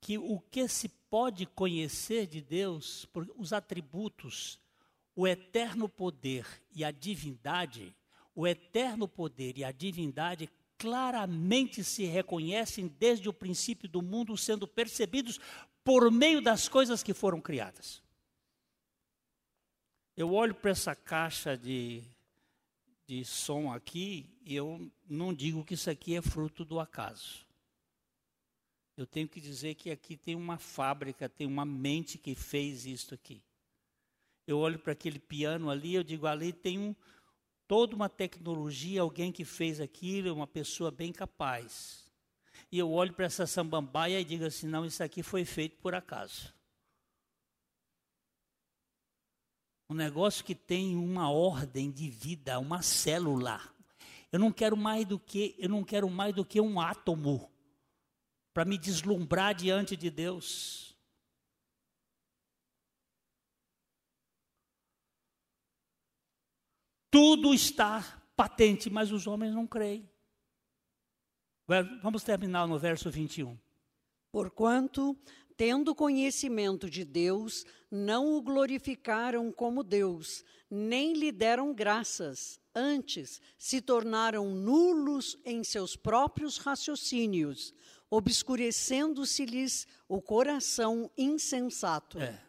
Que 0.01 0.19
o 0.19 0.41
que 0.41 0.67
se 0.67 0.89
pode 0.89 1.45
conhecer 1.47 2.27
de 2.27 2.41
Deus, 2.41 3.07
os 3.37 3.53
atributos, 3.53 4.59
o 5.15 5.29
eterno 5.29 5.89
poder 5.89 6.47
e 6.75 6.83
a 6.83 6.91
divindade, 6.91 7.95
o 8.35 8.47
eterno 8.47 9.07
poder 9.07 9.59
e 9.59 9.65
a 9.65 9.71
divindade 9.71 10.51
claramente 10.83 11.85
se 11.85 12.05
reconhecem 12.07 12.89
desde 12.89 13.29
o 13.29 13.33
princípio 13.33 13.89
do 13.89 14.03
mundo, 14.03 14.37
sendo 14.37 14.67
percebidos 14.67 15.39
por 15.85 16.11
meio 16.11 16.43
das 16.43 16.69
coisas 16.69 17.05
que 17.05 17.15
foram 17.15 17.41
criadas. 17.41 18.03
Eu 20.17 20.33
olho 20.33 20.57
para 20.57 20.73
essa 20.73 20.97
caixa 20.97 21.57
de, 21.57 22.03
de 23.07 23.25
som 23.25 23.73
aqui 23.73 24.29
e 24.45 24.57
eu 24.57 24.91
não 25.09 25.33
digo 25.33 25.65
que 25.65 25.75
isso 25.75 25.89
aqui 25.89 26.17
é 26.17 26.21
fruto 26.21 26.65
do 26.65 26.81
acaso. 26.81 27.47
Eu 28.97 29.07
tenho 29.07 29.29
que 29.29 29.41
dizer 29.41 29.77
que 29.77 29.89
aqui 29.89 30.17
tem 30.17 30.35
uma 30.35 30.59
fábrica, 30.59 31.29
tem 31.29 31.47
uma 31.47 31.65
mente 31.65 32.19
que 32.19 32.35
fez 32.35 32.87
isso 32.87 33.15
aqui. 33.15 33.41
Eu 34.49 34.59
olho 34.59 34.81
para 34.81 34.95
aquele 34.95 35.21
piano 35.21 35.71
ali, 35.71 35.95
eu 35.95 36.03
digo, 36.03 36.27
ali 36.27 36.53
tem 36.53 36.77
um, 36.77 36.95
toda 37.67 37.95
uma 37.95 38.09
tecnologia, 38.09 39.01
alguém 39.01 39.33
que 39.33 39.45
fez 39.45 39.81
aquilo, 39.81 40.35
uma 40.35 40.47
pessoa 40.47 40.91
bem 40.91 41.13
capaz. 41.13 42.11
E 42.71 42.79
eu 42.79 42.91
olho 42.91 43.13
para 43.13 43.27
essa 43.27 43.47
sambambaia 43.47 44.21
e 44.21 44.25
digo 44.25 44.45
assim: 44.45 44.67
não, 44.67 44.85
isso 44.85 45.03
aqui 45.03 45.23
foi 45.23 45.45
feito 45.45 45.77
por 45.79 45.95
acaso. 45.95 46.55
Um 49.89 49.95
negócio 49.95 50.45
que 50.45 50.55
tem 50.55 50.97
uma 50.97 51.31
ordem 51.31 51.91
de 51.91 52.09
vida, 52.09 52.59
uma 52.59 52.81
célula. 52.81 53.61
Eu 54.33 54.39
não 54.39 54.51
quero 54.51 54.75
mais 54.75 55.07
do 55.07 55.19
que, 55.19 55.55
eu 55.59 55.69
não 55.69 55.85
quero 55.85 56.09
mais 56.09 56.35
do 56.35 56.45
que 56.45 56.59
um 56.59 56.81
átomo 56.81 57.51
para 58.55 58.65
me 58.65 58.79
deslumbrar 58.79 59.55
diante 59.55 59.95
de 59.95 60.11
Deus. 60.11 60.92
Tudo 67.13 67.53
está 67.53 68.23
patente, 68.35 68.89
mas 68.89 69.13
os 69.13 69.27
homens 69.27 69.55
não 69.55 69.67
creem. 69.67 70.11
Vamos 72.03 72.25
terminar 72.25 72.67
no 72.67 72.79
verso 72.79 73.11
21. 73.11 73.59
Porquanto, 74.33 75.15
tendo 75.55 75.95
conhecimento 75.95 76.89
de 76.89 77.05
Deus, 77.05 77.67
não 77.91 78.35
o 78.35 78.41
glorificaram 78.41 79.53
como 79.53 79.83
Deus, 79.83 80.43
nem 80.71 81.13
lhe 81.13 81.31
deram 81.31 81.75
graças. 81.75 82.59
Antes, 82.75 83.43
se 83.59 83.83
tornaram 83.83 84.49
nulos 84.55 85.39
em 85.45 85.63
seus 85.63 85.95
próprios 85.95 86.57
raciocínios, 86.57 87.75
obscurecendo-se-lhes 88.09 89.87
o 90.09 90.23
coração 90.23 91.11
insensato. 91.15 92.19
É. 92.19 92.43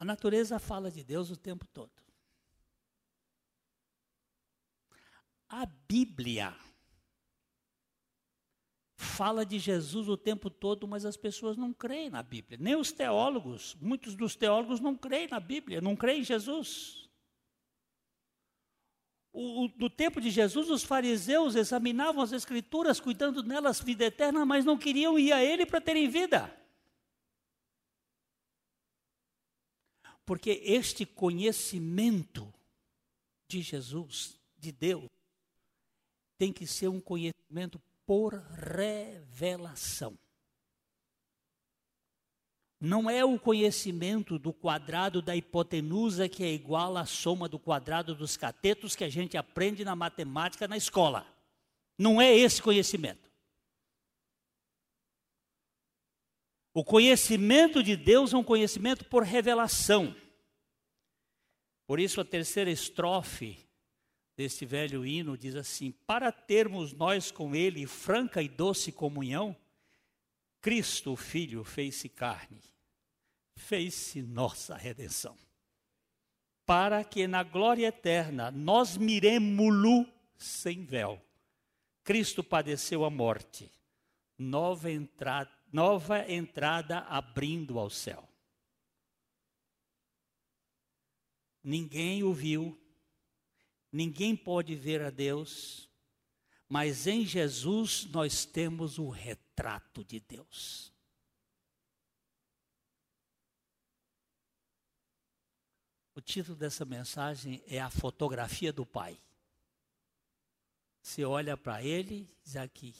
A 0.00 0.04
natureza 0.04 0.58
fala 0.58 0.90
de 0.90 1.04
Deus 1.04 1.30
o 1.30 1.36
tempo 1.36 1.64
todo. 1.68 2.03
A 5.56 5.66
Bíblia 5.66 6.52
fala 8.96 9.46
de 9.46 9.56
Jesus 9.56 10.08
o 10.08 10.16
tempo 10.16 10.50
todo, 10.50 10.88
mas 10.88 11.04
as 11.04 11.16
pessoas 11.16 11.56
não 11.56 11.72
creem 11.72 12.10
na 12.10 12.24
Bíblia. 12.24 12.58
Nem 12.60 12.74
os 12.74 12.90
teólogos, 12.90 13.76
muitos 13.80 14.16
dos 14.16 14.34
teólogos 14.34 14.80
não 14.80 14.96
creem 14.96 15.28
na 15.28 15.38
Bíblia, 15.38 15.80
não 15.80 15.94
creem 15.94 16.22
em 16.22 16.24
Jesus. 16.24 17.08
O, 19.32 19.66
o, 19.66 19.68
no 19.76 19.88
tempo 19.88 20.20
de 20.20 20.28
Jesus, 20.28 20.68
os 20.68 20.82
fariseus 20.82 21.54
examinavam 21.54 22.20
as 22.20 22.32
Escrituras, 22.32 22.98
cuidando 22.98 23.40
nelas 23.40 23.80
vida 23.80 24.06
eterna, 24.06 24.44
mas 24.44 24.64
não 24.64 24.76
queriam 24.76 25.16
ir 25.16 25.32
a 25.32 25.40
Ele 25.40 25.64
para 25.64 25.80
terem 25.80 26.08
vida. 26.08 26.52
Porque 30.26 30.60
este 30.64 31.06
conhecimento 31.06 32.52
de 33.46 33.62
Jesus, 33.62 34.36
de 34.58 34.72
Deus, 34.72 35.13
tem 36.38 36.52
que 36.52 36.66
ser 36.66 36.88
um 36.88 37.00
conhecimento 37.00 37.80
por 38.06 38.34
revelação. 38.34 40.18
Não 42.80 43.08
é 43.08 43.24
o 43.24 43.38
conhecimento 43.38 44.38
do 44.38 44.52
quadrado 44.52 45.22
da 45.22 45.34
hipotenusa 45.34 46.28
que 46.28 46.44
é 46.44 46.52
igual 46.52 46.96
à 46.96 47.06
soma 47.06 47.48
do 47.48 47.58
quadrado 47.58 48.14
dos 48.14 48.36
catetos 48.36 48.94
que 48.94 49.04
a 49.04 49.08
gente 49.08 49.38
aprende 49.38 49.84
na 49.84 49.96
matemática 49.96 50.68
na 50.68 50.76
escola. 50.76 51.26
Não 51.96 52.20
é 52.20 52.34
esse 52.34 52.60
conhecimento. 52.60 53.32
O 56.74 56.84
conhecimento 56.84 57.82
de 57.82 57.96
Deus 57.96 58.34
é 58.34 58.36
um 58.36 58.44
conhecimento 58.44 59.04
por 59.04 59.22
revelação. 59.22 60.14
Por 61.86 62.00
isso, 62.00 62.20
a 62.20 62.24
terceira 62.24 62.70
estrofe 62.70 63.64
deste 64.36 64.66
velho 64.66 65.04
hino 65.04 65.36
diz 65.36 65.54
assim: 65.54 65.92
Para 66.06 66.32
termos 66.32 66.92
nós 66.92 67.30
com 67.30 67.54
Ele 67.54 67.86
franca 67.86 68.42
e 68.42 68.48
doce 68.48 68.92
comunhão, 68.92 69.56
Cristo, 70.60 71.12
o 71.12 71.16
Filho, 71.16 71.62
fez-se 71.62 72.08
carne, 72.08 72.60
fez-se 73.56 74.22
nossa 74.22 74.76
redenção. 74.76 75.36
Para 76.66 77.04
que 77.04 77.26
na 77.26 77.42
glória 77.42 77.88
eterna 77.88 78.50
nós 78.50 78.96
miremo-lo 78.96 80.06
sem 80.36 80.84
véu. 80.84 81.22
Cristo 82.02 82.42
padeceu 82.42 83.04
a 83.04 83.10
morte, 83.10 83.70
nova 84.38 84.90
entrada, 84.90 85.50
nova 85.72 86.30
entrada 86.30 87.00
abrindo 87.00 87.78
ao 87.78 87.90
céu. 87.90 88.28
Ninguém 91.62 92.22
o 92.22 92.32
viu, 92.32 92.78
Ninguém 93.94 94.34
pode 94.34 94.74
ver 94.74 95.00
a 95.02 95.08
Deus, 95.08 95.88
mas 96.68 97.06
em 97.06 97.24
Jesus 97.24 98.04
nós 98.06 98.44
temos 98.44 98.98
o 98.98 99.08
retrato 99.08 100.04
de 100.04 100.18
Deus. 100.18 100.92
O 106.12 106.20
título 106.20 106.56
dessa 106.56 106.84
mensagem 106.84 107.62
é 107.68 107.80
A 107.80 107.88
Fotografia 107.88 108.72
do 108.72 108.84
Pai. 108.84 109.16
Você 111.00 111.24
olha 111.24 111.56
para 111.56 111.80
ele 111.80 112.28
diz 112.42 112.56
aqui. 112.56 112.96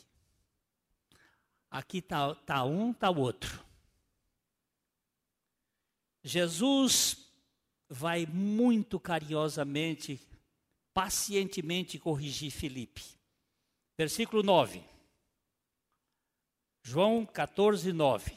Aqui 1.69 1.99
está 1.99 2.37
tá 2.37 2.63
um, 2.63 2.93
está 2.93 3.11
o 3.11 3.19
outro. 3.19 3.67
Jesus 6.23 7.17
vai 7.89 8.27
muito 8.27 9.01
carinhosamente 9.01 10.21
pacientemente 10.95 11.99
corrigir 11.99 12.53
Filipe. 12.53 13.03
Versículo 13.99 14.43
9. 14.43 14.83
João 16.83 17.27
14, 17.27 17.93
9. 17.93 18.37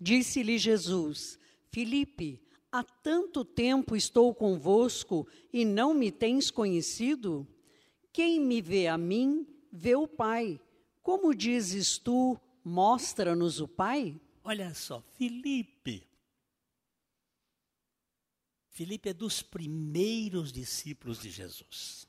Disse-lhe 0.00 0.56
Jesus: 0.56 1.38
Filipe, 1.70 2.40
há 2.70 2.84
tanto 2.84 3.44
tempo 3.44 3.96
estou 3.96 4.34
convosco 4.34 5.26
e 5.52 5.64
não 5.64 5.92
me 5.92 6.12
tens 6.12 6.50
conhecido? 6.50 7.46
Quem 8.12 8.40
me 8.40 8.62
vê 8.62 8.86
a 8.86 8.96
mim, 8.96 9.46
vê 9.72 9.96
o 9.96 10.06
Pai. 10.06 10.60
Como 11.02 11.34
dizes 11.34 11.98
tu, 11.98 12.38
mostra-nos 12.64 13.60
o 13.60 13.66
Pai? 13.66 14.20
Olha 14.44 14.74
só, 14.74 15.02
Filipe, 15.16 16.06
Filipe 18.70 19.10
é 19.10 19.12
dos 19.12 19.42
primeiros 19.42 20.52
discípulos 20.52 21.20
de 21.20 21.30
Jesus. 21.30 22.08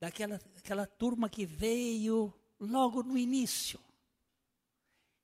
Daquela 0.00 0.36
aquela 0.56 0.86
turma 0.86 1.28
que 1.28 1.46
veio 1.46 2.32
logo 2.58 3.02
no 3.02 3.16
início. 3.16 3.80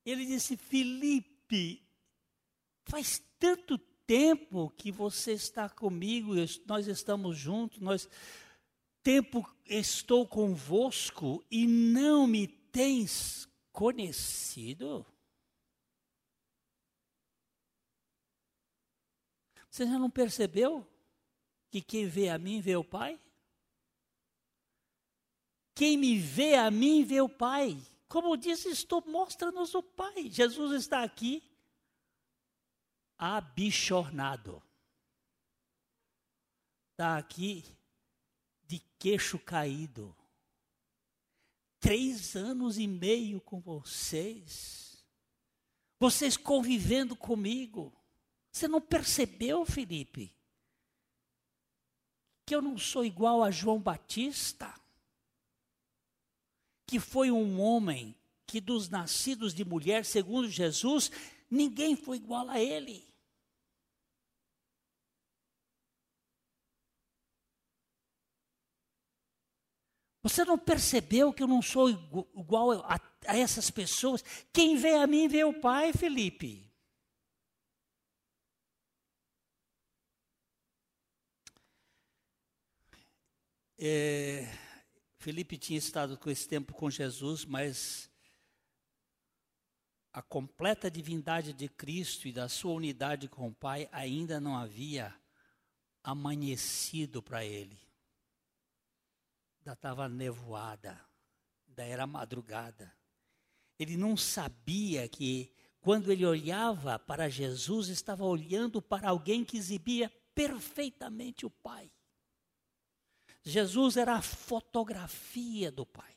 Ele 0.04 0.24
disse: 0.24 0.56
Filipe, 0.56 1.82
faz 2.84 3.22
tanto 3.38 3.78
tempo 4.06 4.70
que 4.76 4.90
você 4.90 5.32
está 5.32 5.68
comigo, 5.68 6.34
nós 6.66 6.86
estamos 6.86 7.36
juntos, 7.36 7.80
nós 7.80 8.08
tempo 9.02 9.46
estou 9.66 10.26
convosco 10.26 11.44
e 11.50 11.66
não 11.66 12.26
me 12.26 12.48
tens 12.48 13.46
conhecido? 13.70 15.06
Você 19.74 19.86
já 19.86 19.98
não 19.98 20.08
percebeu 20.08 20.88
que 21.68 21.82
quem 21.82 22.06
vê 22.06 22.28
a 22.28 22.38
mim 22.38 22.60
vê 22.60 22.76
o 22.76 22.84
Pai? 22.84 23.20
Quem 25.74 25.98
me 25.98 26.16
vê 26.16 26.54
a 26.54 26.70
mim 26.70 27.02
vê 27.02 27.20
o 27.20 27.28
Pai. 27.28 27.76
Como 28.06 28.36
disse, 28.36 28.68
estou 28.68 29.04
mostra-nos 29.04 29.74
o 29.74 29.82
Pai. 29.82 30.30
Jesus 30.30 30.80
está 30.80 31.02
aqui 31.02 31.42
abichornado. 33.18 34.62
Está 36.92 37.18
aqui 37.18 37.64
de 38.62 38.78
queixo 38.96 39.40
caído. 39.40 40.16
Três 41.80 42.36
anos 42.36 42.78
e 42.78 42.86
meio 42.86 43.40
com 43.40 43.58
vocês. 43.58 45.04
Vocês 45.98 46.36
convivendo 46.36 47.16
comigo. 47.16 47.92
Você 48.54 48.68
não 48.68 48.80
percebeu, 48.80 49.66
Felipe? 49.66 50.32
Que 52.46 52.54
eu 52.54 52.62
não 52.62 52.78
sou 52.78 53.04
igual 53.04 53.42
a 53.42 53.50
João 53.50 53.80
Batista? 53.80 54.72
Que 56.86 57.00
foi 57.00 57.32
um 57.32 57.60
homem 57.60 58.14
que 58.46 58.60
dos 58.60 58.88
nascidos 58.88 59.52
de 59.52 59.64
mulher, 59.64 60.04
segundo 60.04 60.48
Jesus, 60.48 61.10
ninguém 61.50 61.96
foi 61.96 62.18
igual 62.18 62.48
a 62.48 62.60
ele. 62.60 63.04
Você 70.22 70.44
não 70.44 70.56
percebeu 70.56 71.32
que 71.32 71.42
eu 71.42 71.48
não 71.48 71.60
sou 71.60 71.90
igual 71.90 72.70
a, 72.84 73.00
a 73.26 73.36
essas 73.36 73.68
pessoas? 73.68 74.22
Quem 74.52 74.76
vê 74.76 74.94
a 74.94 75.08
mim 75.08 75.26
vê 75.26 75.42
o 75.42 75.60
Pai, 75.60 75.92
Felipe. 75.92 76.72
É, 83.86 84.48
Felipe 85.18 85.58
tinha 85.58 85.78
estado 85.78 86.16
com 86.16 86.30
esse 86.30 86.48
tempo 86.48 86.72
com 86.72 86.88
Jesus, 86.88 87.44
mas 87.44 88.10
a 90.10 90.22
completa 90.22 90.90
divindade 90.90 91.52
de 91.52 91.68
Cristo 91.68 92.26
e 92.26 92.32
da 92.32 92.48
sua 92.48 92.72
unidade 92.72 93.28
com 93.28 93.48
o 93.48 93.54
Pai 93.54 93.86
ainda 93.92 94.40
não 94.40 94.56
havia 94.56 95.14
amanhecido 96.02 97.22
para 97.22 97.44
ele. 97.44 97.78
Ainda 99.58 99.74
estava 99.74 100.08
nevoada, 100.08 100.98
ainda 101.68 101.84
era 101.84 102.06
madrugada. 102.06 102.90
Ele 103.78 103.98
não 103.98 104.16
sabia 104.16 105.06
que 105.10 105.52
quando 105.82 106.10
ele 106.10 106.24
olhava 106.24 106.98
para 106.98 107.28
Jesus, 107.28 107.88
estava 107.88 108.24
olhando 108.24 108.80
para 108.80 109.10
alguém 109.10 109.44
que 109.44 109.58
exibia 109.58 110.08
perfeitamente 110.34 111.44
o 111.44 111.50
Pai. 111.50 111.92
Jesus 113.44 113.96
era 113.96 114.14
a 114.14 114.22
fotografia 114.22 115.70
do 115.70 115.84
Pai. 115.84 116.14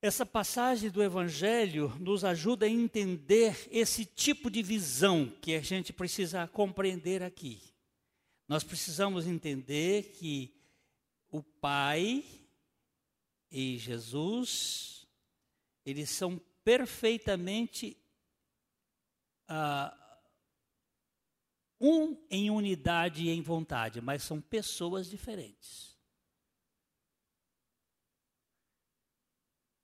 Essa 0.00 0.24
passagem 0.24 0.90
do 0.90 1.02
Evangelho 1.02 1.88
nos 1.98 2.24
ajuda 2.24 2.66
a 2.66 2.68
entender 2.68 3.68
esse 3.68 4.04
tipo 4.04 4.48
de 4.48 4.62
visão 4.62 5.28
que 5.42 5.56
a 5.56 5.60
gente 5.60 5.92
precisa 5.92 6.46
compreender 6.46 7.20
aqui. 7.20 7.60
Nós 8.46 8.62
precisamos 8.62 9.26
entender 9.26 10.12
que 10.12 10.54
o 11.28 11.42
Pai 11.42 12.24
e 13.50 13.76
Jesus, 13.76 15.04
eles 15.84 16.10
são 16.10 16.40
perfeitamente 16.62 17.96
ah, 19.48 20.07
um 21.80 22.16
em 22.30 22.50
unidade 22.50 23.24
e 23.24 23.30
em 23.30 23.40
vontade, 23.40 24.00
mas 24.00 24.22
são 24.22 24.40
pessoas 24.40 25.08
diferentes. 25.08 25.96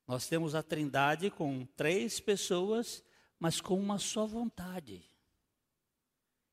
Nós 0.06 0.26
temos 0.26 0.54
a 0.54 0.62
Trindade 0.62 1.30
com 1.30 1.64
três 1.76 2.20
pessoas, 2.20 3.02
mas 3.38 3.60
com 3.60 3.78
uma 3.78 3.98
só 3.98 4.26
vontade. 4.26 5.02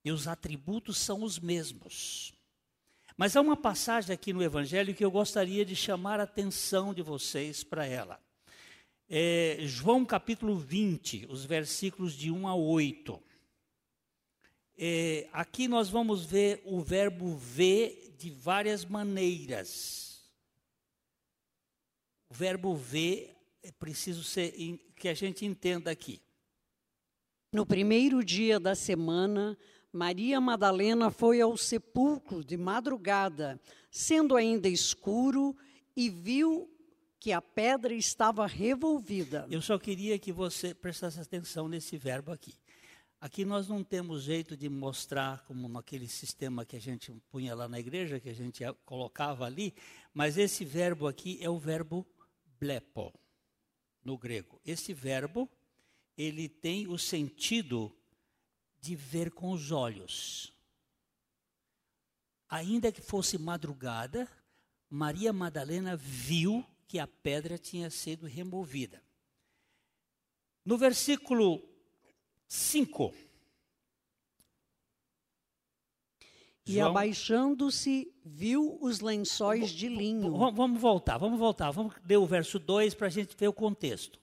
E 0.04 0.12
os 0.12 0.28
atributos 0.28 0.98
são 0.98 1.22
os 1.22 1.38
mesmos. 1.38 2.34
Mas 3.18 3.36
há 3.36 3.42
uma 3.42 3.58
passagem 3.58 4.14
aqui 4.14 4.32
no 4.32 4.42
Evangelho 4.42 4.96
que 4.96 5.04
eu 5.04 5.12
gostaria 5.12 5.66
de 5.66 5.76
chamar 5.76 6.20
a 6.20 6.24
atenção 6.24 6.94
de 6.94 7.02
vocês 7.02 7.64
para 7.64 7.86
ela. 7.86 8.20
É 9.10 9.58
João 9.62 10.06
capítulo 10.06 10.56
20, 10.56 11.28
os 11.30 11.44
versículos 11.44 12.14
de 12.14 12.32
1 12.32 12.48
a 12.48 12.56
8. 12.56 13.22
É, 14.84 15.30
aqui 15.32 15.68
nós 15.68 15.92
vamos 15.92 16.26
ver 16.26 16.60
o 16.66 16.82
verbo 16.82 17.36
ver 17.36 18.16
de 18.18 18.32
várias 18.32 18.84
maneiras. 18.84 20.28
O 22.28 22.34
verbo 22.34 22.74
ver 22.74 23.38
é 23.62 23.72
preciso 23.72 24.24
ser, 24.24 24.52
que 24.96 25.08
a 25.08 25.14
gente 25.14 25.46
entenda 25.46 25.92
aqui. 25.92 26.20
No 27.54 27.64
primeiro 27.64 28.26
dia 28.26 28.60
da 28.60 28.74
semana, 28.74 29.56
Maria 29.94 30.42
Madalena 30.42 31.12
foi 31.12 31.40
ao 31.40 31.56
sepulcro 31.56 32.44
de 32.44 32.58
madrugada, 32.58 33.62
sendo 33.92 34.36
ainda 34.36 34.68
escuro, 34.68 35.56
e 35.96 36.10
viu 36.10 36.68
que 37.20 37.32
a 37.32 37.40
pedra 37.40 37.94
estava 37.94 38.48
revolvida. 38.48 39.46
Eu 39.48 39.62
só 39.62 39.78
queria 39.78 40.18
que 40.18 40.32
você 40.32 40.74
prestasse 40.74 41.20
atenção 41.20 41.68
nesse 41.68 41.98
verbo 41.98 42.32
aqui. 42.32 42.56
Aqui 43.22 43.46
nós 43.46 43.68
não 43.68 43.84
temos 43.84 44.24
jeito 44.24 44.58
de 44.58 44.68
mostrar 44.68 45.46
como 45.46 45.70
naquele 45.70 46.08
sistema 46.08 46.66
que 46.66 46.76
a 46.76 46.82
gente 46.82 47.12
punha 47.30 47.54
lá 47.54 47.68
na 47.68 47.80
igreja, 47.80 48.20
que 48.20 48.30
a 48.30 48.34
gente 48.34 48.64
colocava 48.84 49.46
ali, 49.46 49.76
mas 50.12 50.40
esse 50.40 50.66
verbo 50.66 51.08
aqui 51.08 51.38
é 51.40 51.48
o 51.48 51.60
verbo 51.60 52.04
blepo 52.60 53.14
no 54.04 54.18
grego. 54.18 54.60
Esse 54.66 54.92
verbo, 54.92 55.48
ele 56.18 56.50
tem 56.50 56.88
o 56.88 56.98
sentido 56.98 57.96
de 58.80 58.96
ver 58.96 59.30
com 59.30 59.52
os 59.52 59.72
olhos. 59.72 60.52
Ainda 62.50 62.92
que 62.92 63.04
fosse 63.04 63.38
madrugada, 63.38 64.28
Maria 64.90 65.32
Madalena 65.32 65.96
viu 65.96 66.66
que 66.88 66.98
a 66.98 67.06
pedra 67.06 67.60
tinha 67.60 67.92
sido 67.92 68.26
removida. 68.26 69.00
No 70.66 70.76
versículo 70.76 71.71
5. 72.52 73.14
E 76.66 76.82
abaixando-se, 76.82 78.14
viu 78.26 78.78
os 78.82 79.00
lençóis 79.00 79.70
de 79.70 79.88
linho. 79.88 80.38
Vamos 80.52 80.82
voltar, 80.82 81.18
vamos 81.18 81.40
voltar. 81.40 81.72
Vamos 81.72 81.96
ler 82.06 82.18
o 82.18 82.26
verso 82.26 82.60
2 82.60 82.94
para 82.94 83.08
a 83.08 83.10
gente 83.10 83.38
ver 83.38 83.48
o 83.48 83.54
contexto. 83.54 84.20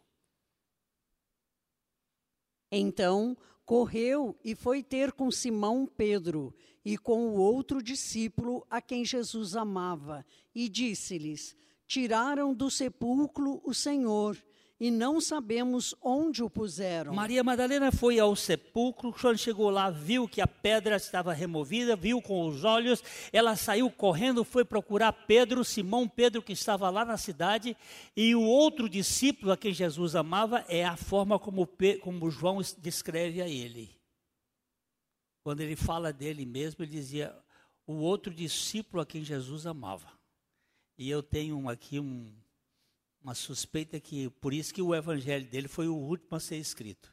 Então 2.71 3.35
correu 3.64 4.38
e 4.45 4.55
foi 4.55 4.83
ter 4.83 5.12
com 5.12 5.31
Simão 5.31 5.87
Pedro 5.87 6.55
e 6.85 6.99
com 6.99 7.31
o 7.31 7.41
outro 7.41 7.83
discípulo 7.83 8.67
a 8.69 8.83
quem 8.83 9.07
Jesus 9.07 9.57
amava, 9.57 10.25
e 10.55 10.69
disse-lhes: 10.69 11.57
Tiraram 11.87 12.53
do 12.53 12.71
sepulcro 12.71 13.62
o 13.64 13.73
Senhor 13.73 14.37
e 14.81 14.91
não 14.91 15.21
sabemos 15.21 15.95
onde 16.01 16.43
o 16.43 16.49
puseram. 16.49 17.12
Maria 17.12 17.43
Madalena 17.43 17.91
foi 17.91 18.19
ao 18.19 18.37
sepulcro, 18.37 19.12
quando 19.12 19.37
chegou 19.37 19.71
lá, 19.71 19.91
viu 19.91 20.29
que 20.29 20.41
a 20.41 20.47
pedra 20.47 20.97
estava 20.97 21.33
removida, 21.33 21.97
viu 21.97 22.23
com 22.23 22.47
os 22.47 22.62
olhos, 22.62 23.03
ela 23.33 23.57
saiu 23.57 23.91
correndo, 23.91 24.45
foi 24.45 24.64
procurar 24.64 25.12
Pedro, 25.12 25.64
Simão 25.64 26.09
Pedro, 26.09 26.43
que 26.43 26.53
estava 26.53 26.88
lá 26.91 27.05
na 27.05 27.17
cidade, 27.17 27.77
e 28.17 28.35
o 28.35 28.43
outro 28.43 28.88
discípulo 28.88 29.51
a 29.53 29.57
quem 29.57 29.73
Jesus 29.73 30.14
amava 30.14 30.64
é 30.69 30.85
a 30.85 30.97
forma 30.97 31.38
como, 31.38 31.69
como 32.01 32.31
João 32.31 32.61
descreve 32.79 33.43
a 33.43 33.49
ele. 33.49 33.91
Quando 35.43 35.61
ele 35.61 35.75
fala 35.75 36.12
dele 36.12 36.45
mesmo, 36.45 36.85
ele 36.85 36.93
dizia: 36.93 37.35
o 37.87 37.95
outro 37.95 38.33
discípulo 38.33 39.03
a 39.03 39.07
quem 39.07 39.25
Jesus 39.25 39.67
amava. 39.67 40.12
E 40.97 41.09
eu 41.09 41.23
tenho 41.23 41.69
aqui 41.69 41.99
um, 41.99 42.31
uma 43.22 43.35
suspeita 43.35 44.00
que 44.00 44.31
por 44.31 44.52
isso 44.52 44.72
que 44.72 44.83
o 44.83 44.94
evangelho 44.94 45.48
dele 45.48 45.68
foi 45.68 45.88
o 45.88 45.94
último 45.94 46.37
a 46.37 46.40
ser 46.40 46.57
escrito. 46.57 47.12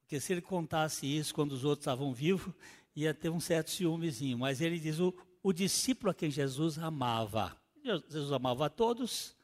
Porque 0.00 0.20
se 0.20 0.32
ele 0.32 0.40
contasse 0.40 1.06
isso 1.06 1.34
quando 1.34 1.52
os 1.52 1.64
outros 1.64 1.82
estavam 1.82 2.12
vivos, 2.12 2.54
ia 2.94 3.12
ter 3.12 3.28
um 3.28 3.40
certo 3.40 3.70
ciúmezinho. 3.70 4.38
Mas 4.38 4.60
ele 4.60 4.78
diz 4.78 4.98
o, 4.98 5.12
o 5.42 5.52
discípulo 5.52 6.10
a 6.10 6.14
quem 6.14 6.30
Jesus 6.30 6.78
amava. 6.78 7.56
Jesus 7.82 8.32
amava 8.32 8.66
a 8.66 8.70
todos, 8.70 9.36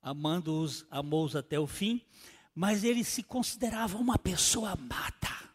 amando-os, 0.00 0.86
amou-os 0.90 1.36
até 1.36 1.58
o 1.58 1.66
fim, 1.66 2.00
mas 2.54 2.84
ele 2.84 3.04
se 3.04 3.22
considerava 3.22 3.98
uma 3.98 4.18
pessoa 4.18 4.70
amada 4.70 5.52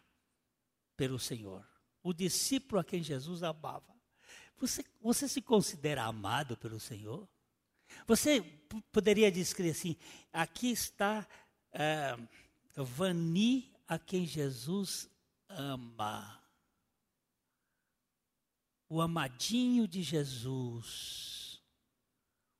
pelo 0.96 1.18
Senhor. 1.18 1.66
O 2.02 2.12
discípulo 2.12 2.80
a 2.80 2.84
quem 2.84 3.02
Jesus 3.02 3.42
amava. 3.42 3.92
Você, 4.58 4.84
você 5.00 5.28
se 5.28 5.42
considera 5.42 6.04
amado 6.04 6.56
pelo 6.56 6.78
Senhor? 6.78 7.28
Você 8.06 8.40
poderia 8.90 9.30
descrever 9.30 9.70
assim: 9.70 9.96
aqui 10.32 10.70
está 10.70 11.26
uh, 11.74 12.84
Vani, 12.84 13.72
a 13.86 13.98
quem 13.98 14.26
Jesus 14.26 15.10
ama. 15.48 16.40
O 18.88 19.00
amadinho 19.00 19.86
de 19.88 20.02
Jesus. 20.02 21.62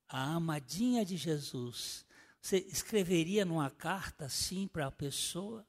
A 0.08 0.34
amadinha 0.34 1.04
de 1.04 1.16
Jesus. 1.16 2.06
Você 2.40 2.58
escreveria 2.58 3.44
numa 3.44 3.70
carta 3.70 4.26
assim 4.26 4.66
para 4.66 4.86
a 4.86 4.92
pessoa? 4.92 5.66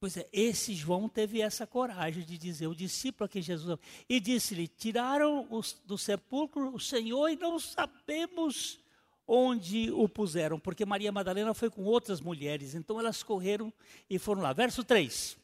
Pois 0.00 0.16
é, 0.16 0.28
esse 0.32 0.74
João 0.74 1.08
teve 1.08 1.40
essa 1.40 1.66
coragem 1.66 2.24
de 2.24 2.38
dizer, 2.38 2.68
o 2.68 2.74
discípulo 2.74 3.26
a 3.26 3.28
quem 3.28 3.42
Jesus 3.42 3.78
e 4.08 4.20
disse-lhe: 4.20 4.68
Tiraram 4.68 5.46
os, 5.50 5.72
do 5.84 5.98
sepulcro 5.98 6.72
o 6.72 6.78
Senhor 6.78 7.28
e 7.28 7.36
não 7.36 7.58
sabemos 7.58 8.78
onde 9.26 9.90
o 9.90 10.08
puseram, 10.08 10.58
porque 10.58 10.86
Maria 10.86 11.12
Madalena 11.12 11.52
foi 11.52 11.68
com 11.68 11.82
outras 11.82 12.20
mulheres, 12.20 12.74
então 12.74 12.98
elas 12.98 13.22
correram 13.22 13.72
e 14.08 14.18
foram 14.18 14.40
lá. 14.40 14.52
Verso 14.52 14.84
3. 14.84 15.36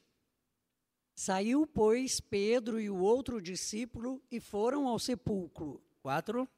Saiu, 1.14 1.66
pois, 1.66 2.18
Pedro 2.18 2.80
e 2.80 2.88
o 2.88 2.98
outro 2.98 3.42
discípulo 3.42 4.22
e 4.30 4.40
foram 4.40 4.88
ao 4.88 4.98
sepulcro. 4.98 5.82
4. 6.02 6.48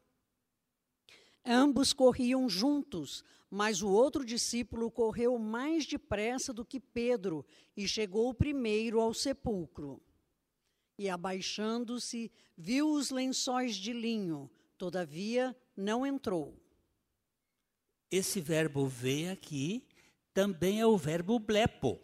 Ambos 1.45 1.93
corriam 1.93 2.49
juntos, 2.49 3.25
mas 3.51 3.83
o 3.83 3.89
outro 3.89 4.25
discípulo 4.25 4.91
correu 4.91 5.39
mais 5.39 5.87
depressa 5.87 6.53
do 6.53 6.65
que 6.65 6.81
Pedro 6.81 7.45
e 7.77 7.87
chegou 7.87 8.35
primeiro 8.35 9.01
ao 9.01 9.15
sepulcro. 9.15 10.03
E 10.99 11.09
abaixando-se, 11.09 12.31
viu 12.57 12.91
os 12.91 13.11
lençóis 13.11 13.77
de 13.77 13.93
linho, 13.93 14.51
todavia 14.79 15.57
não 15.77 16.07
entrou. 16.07 16.59
Esse 18.11 18.41
verbo 18.41 18.87
ver 18.87 19.31
aqui 19.31 19.87
também 20.33 20.81
é 20.81 20.87
o 20.87 20.97
verbo 20.97 21.39
blepo. 21.39 22.01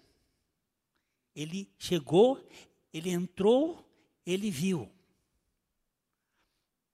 Ele 1.34 1.72
chegou, 1.78 2.46
ele 2.92 3.10
entrou, 3.10 3.84
ele 4.26 4.50
viu. 4.50 4.90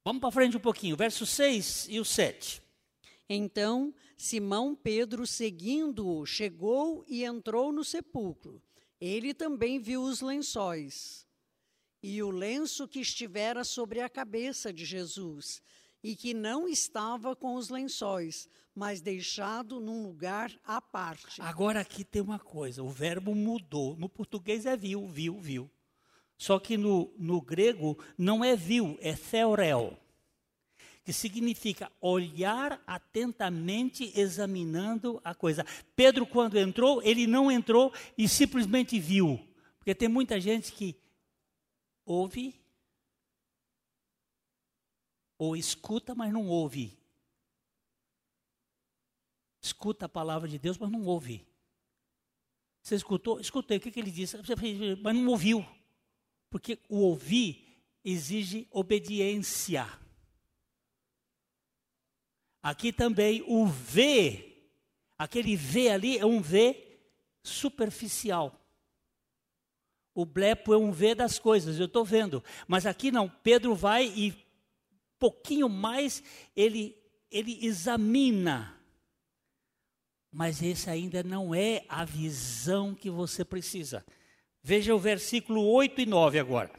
Vamos 0.05 0.21
para 0.21 0.31
frente 0.31 0.57
um 0.57 0.61
pouquinho, 0.61 0.97
verso 0.97 1.27
6 1.27 1.89
e 1.91 2.01
o 2.01 2.05
7. 2.05 2.63
Então 3.29 3.95
Simão 4.19 4.75
Pedro, 4.75 5.27
seguindo-o, 5.27 6.27
chegou 6.27 7.05
e 7.07 7.25
entrou 7.25 7.73
no 7.73 7.85
sepulcro. 7.85 8.61
Ele 9.01 9.33
também 9.33 9.79
viu 9.79 10.03
os 10.03 10.21
lençóis 10.21 11.27
e 12.03 12.23
o 12.23 12.31
lenço 12.31 12.87
que 12.87 13.01
estivera 13.01 13.63
sobre 13.63 14.01
a 14.01 14.09
cabeça 14.09 14.73
de 14.73 14.85
Jesus, 14.85 15.63
e 16.03 16.15
que 16.15 16.33
não 16.33 16.69
estava 16.69 17.35
com 17.35 17.55
os 17.55 17.69
lençóis, 17.69 18.49
mas 18.75 19.01
deixado 19.01 19.81
num 19.81 20.05
lugar 20.05 20.53
à 20.65 20.81
parte. 20.81 21.41
Agora 21.41 21.81
aqui 21.81 22.05
tem 22.05 22.23
uma 22.23 22.39
coisa: 22.39 22.83
o 22.83 22.89
verbo 22.89 23.35
mudou. 23.35 23.97
No 23.97 24.09
português 24.09 24.67
é 24.67 24.77
viu, 24.77 25.07
viu, 25.09 25.41
viu. 25.41 25.71
Só 26.37 26.59
que 26.61 26.77
no, 26.77 27.13
no 27.19 27.41
grego 27.41 27.99
não 28.17 28.45
é 28.45 28.55
viu, 28.55 28.97
é 29.01 29.13
theorel. 29.13 29.99
Que 31.09 31.13
significa 31.15 31.91
olhar 32.03 32.83
atentamente, 32.87 34.13
examinando 34.15 35.19
a 35.25 35.35
coisa. 35.35 35.65
Pedro, 35.97 36.27
quando 36.27 36.59
entrou, 36.59 37.03
ele 37.03 37.27
não 37.27 37.51
entrou 37.51 37.95
e 38.19 38.29
simplesmente 38.29 39.01
viu. 39.01 39.41
Porque 39.79 39.95
tem 39.95 40.07
muita 40.07 40.39
gente 40.39 40.71
que 40.71 40.95
ouve 42.05 42.61
ou 45.39 45.57
escuta, 45.57 46.15
mas 46.15 46.31
não 46.31 46.47
ouve. 46.47 46.93
Escuta 49.63 50.05
a 50.05 50.11
palavra 50.11 50.47
de 50.47 50.59
Deus, 50.59 50.77
mas 50.77 50.91
não 50.91 51.07
ouve. 51.07 51.49
Você 52.83 52.97
escutou? 52.97 53.41
Escutei. 53.41 53.79
O 53.79 53.81
que, 53.81 53.91
que 53.91 53.99
ele 53.99 54.11
disse? 54.11 54.37
Mas 55.03 55.17
não 55.17 55.27
ouviu. 55.29 55.65
Porque 56.51 56.79
o 56.87 56.99
ouvir 56.99 57.83
exige 58.05 58.69
obediência. 58.71 59.89
Aqui 62.63 62.93
também 62.93 63.43
o 63.47 63.67
ver, 63.67 64.73
aquele 65.17 65.57
ver 65.57 65.91
ali 65.91 66.19
é 66.19 66.27
um 66.27 66.41
ver 66.41 67.13
superficial. 67.43 68.55
O 70.15 70.25
blepo 70.25 70.75
é 70.75 70.77
um 70.77 70.91
ver 70.91 71.15
das 71.15 71.39
coisas, 71.39 71.79
eu 71.79 71.87
estou 71.87 72.05
vendo. 72.05 72.43
Mas 72.67 72.87
aqui 72.87 73.13
não, 73.13 73.29
Pedro 73.29 73.75
vai 73.75 74.07
e 74.07 74.35
pouquinho 75.19 75.69
mais 75.69 76.23
ele, 76.57 76.97
ele 77.31 77.65
examina. 77.65 78.75
Mas 80.31 80.63
esse 80.63 80.91
ainda 80.91 81.23
não 81.23 81.55
é 81.55 81.85
a 81.89 82.05
visão 82.05 82.95
que 82.95 83.09
você 83.09 83.45
precisa. 83.45 84.05
Veja 84.63 84.95
o 84.95 84.99
versículo 84.99 85.65
8 85.65 86.01
e 86.01 86.07
9 86.07 86.39
agora. 86.39 86.71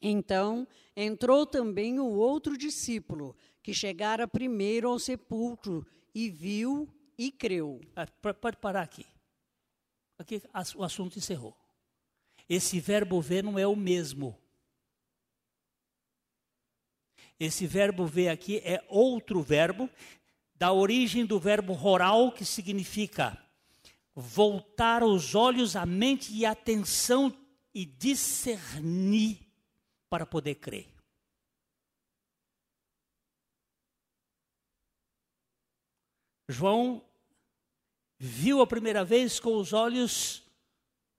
Então 0.00 0.66
entrou 0.96 1.46
também 1.46 2.00
o 2.00 2.06
outro 2.06 2.58
discípulo, 2.58 3.36
que 3.62 3.72
chegara 3.72 4.26
primeiro 4.26 4.88
ao 4.88 4.98
sepulcro 4.98 5.86
e 6.14 6.28
viu 6.28 6.88
e 7.16 7.30
creu. 7.30 7.80
Ah, 7.94 8.06
pode 8.06 8.56
parar 8.56 8.82
aqui. 8.82 9.06
Aqui 10.18 10.42
o 10.76 10.82
assunto 10.82 11.18
encerrou. 11.18 11.56
Esse 12.48 12.80
verbo 12.80 13.20
ver 13.20 13.42
não 13.42 13.58
é 13.58 13.66
o 13.66 13.76
mesmo. 13.76 14.36
Esse 17.38 17.66
verbo 17.66 18.06
ver 18.06 18.28
aqui 18.28 18.58
é 18.58 18.84
outro 18.88 19.42
verbo, 19.42 19.88
da 20.54 20.72
origem 20.72 21.26
do 21.26 21.40
verbo 21.40 21.72
roral, 21.72 22.30
que 22.30 22.44
significa 22.44 23.36
voltar 24.14 25.02
os 25.02 25.34
olhos, 25.34 25.74
a 25.74 25.84
mente 25.84 26.32
e 26.32 26.46
a 26.46 26.52
atenção 26.52 27.34
e 27.74 27.84
discernir 27.84 29.40
para 30.08 30.26
poder 30.26 30.56
crer. 30.56 30.91
João 36.52 37.04
viu 38.18 38.60
a 38.60 38.66
primeira 38.66 39.04
vez 39.04 39.40
com 39.40 39.56
os 39.56 39.72
olhos 39.72 40.44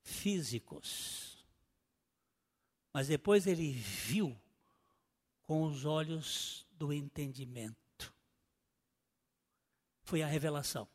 físicos, 0.02 1.46
mas 2.94 3.08
depois 3.08 3.48
ele 3.48 3.72
viu 3.72 4.40
com 5.42 5.64
os 5.64 5.84
olhos 5.84 6.66
do 6.74 6.94
entendimento. 6.94 8.14
Foi 10.04 10.22
a 10.22 10.28
revelação. 10.28 10.88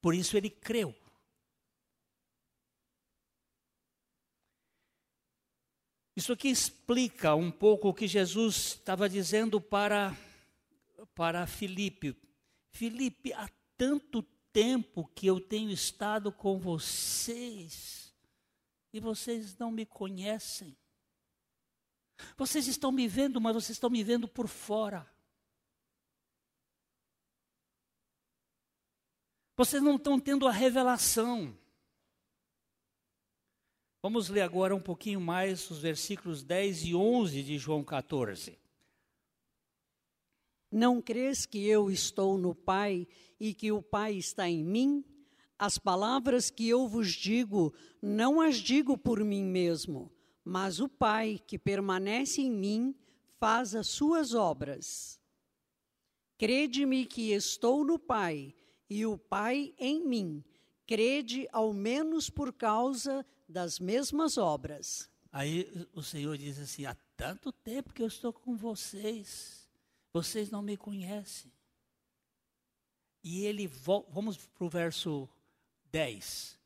Por 0.00 0.14
isso 0.14 0.36
ele 0.36 0.50
creu. 0.50 0.94
Isso 6.16 6.32
aqui 6.32 6.48
explica 6.48 7.34
um 7.34 7.50
pouco 7.50 7.88
o 7.88 7.94
que 7.94 8.06
Jesus 8.06 8.56
estava 8.56 9.08
dizendo 9.08 9.60
para 9.60 10.16
para 11.06 11.46
Filipe. 11.46 12.16
Filipe, 12.70 13.32
há 13.32 13.48
tanto 13.76 14.22
tempo 14.52 15.06
que 15.14 15.26
eu 15.26 15.40
tenho 15.40 15.70
estado 15.70 16.32
com 16.32 16.58
vocês 16.58 18.14
e 18.92 19.00
vocês 19.00 19.56
não 19.58 19.70
me 19.70 19.84
conhecem. 19.84 20.76
Vocês 22.36 22.68
estão 22.68 22.92
me 22.92 23.08
vendo, 23.08 23.40
mas 23.40 23.54
vocês 23.54 23.70
estão 23.70 23.90
me 23.90 24.04
vendo 24.04 24.28
por 24.28 24.46
fora. 24.46 25.12
Vocês 29.56 29.82
não 29.82 29.96
estão 29.96 30.18
tendo 30.18 30.46
a 30.46 30.52
revelação. 30.52 31.56
Vamos 34.02 34.28
ler 34.28 34.42
agora 34.42 34.74
um 34.74 34.80
pouquinho 34.80 35.20
mais 35.20 35.70
os 35.70 35.78
versículos 35.78 36.42
10 36.42 36.84
e 36.84 36.94
11 36.94 37.42
de 37.42 37.58
João 37.58 37.82
14. 37.82 38.58
Não 40.74 41.00
crês 41.00 41.46
que 41.46 41.68
eu 41.68 41.88
estou 41.88 42.36
no 42.36 42.52
Pai 42.52 43.06
e 43.38 43.54
que 43.54 43.70
o 43.70 43.80
Pai 43.80 44.14
está 44.14 44.48
em 44.48 44.64
mim? 44.64 45.04
As 45.56 45.78
palavras 45.78 46.50
que 46.50 46.68
eu 46.68 46.88
vos 46.88 47.12
digo, 47.12 47.72
não 48.02 48.40
as 48.40 48.56
digo 48.56 48.98
por 48.98 49.22
mim 49.22 49.44
mesmo, 49.44 50.10
mas 50.44 50.80
o 50.80 50.88
Pai 50.88 51.40
que 51.46 51.56
permanece 51.56 52.42
em 52.42 52.50
mim 52.50 52.92
faz 53.38 53.72
as 53.76 53.86
suas 53.86 54.34
obras. 54.34 55.20
Crede-me 56.36 57.06
que 57.06 57.30
estou 57.30 57.84
no 57.84 57.96
Pai 57.96 58.52
e 58.90 59.06
o 59.06 59.16
Pai 59.16 59.72
em 59.78 60.04
mim. 60.04 60.42
Crede 60.88 61.46
ao 61.52 61.72
menos 61.72 62.28
por 62.28 62.52
causa 62.52 63.24
das 63.48 63.78
mesmas 63.78 64.36
obras. 64.36 65.08
Aí 65.30 65.86
o 65.92 66.02
Senhor 66.02 66.36
diz 66.36 66.58
assim: 66.58 66.84
há 66.84 66.96
tanto 67.16 67.52
tempo 67.52 67.94
que 67.94 68.02
eu 68.02 68.08
estou 68.08 68.32
com 68.32 68.56
vocês 68.56 69.63
vocês 70.14 70.48
não 70.48 70.62
me 70.62 70.76
conhecem. 70.76 71.52
E 73.24 73.44
ele, 73.44 73.66
vamos 73.66 74.36
para 74.36 74.64
o 74.64 74.70
verso 74.70 75.28
10. 75.90 76.56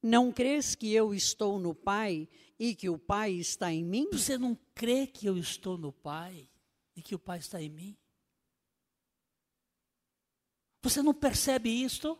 Não 0.00 0.30
crês 0.30 0.76
que 0.76 0.92
eu 0.92 1.12
estou 1.12 1.58
no 1.58 1.74
Pai 1.74 2.28
e 2.56 2.74
que 2.74 2.88
o 2.88 2.96
Pai 2.96 3.32
está 3.32 3.72
em 3.72 3.82
mim? 3.82 4.08
Você 4.12 4.38
não 4.38 4.56
crê 4.74 5.08
que 5.08 5.26
eu 5.26 5.36
estou 5.36 5.76
no 5.76 5.92
Pai 5.92 6.48
e 6.94 7.02
que 7.02 7.16
o 7.16 7.18
Pai 7.18 7.38
está 7.38 7.60
em 7.60 7.70
mim? 7.70 7.96
Você 10.82 11.02
não 11.02 11.14
percebe 11.14 11.68
isto? 11.70 12.16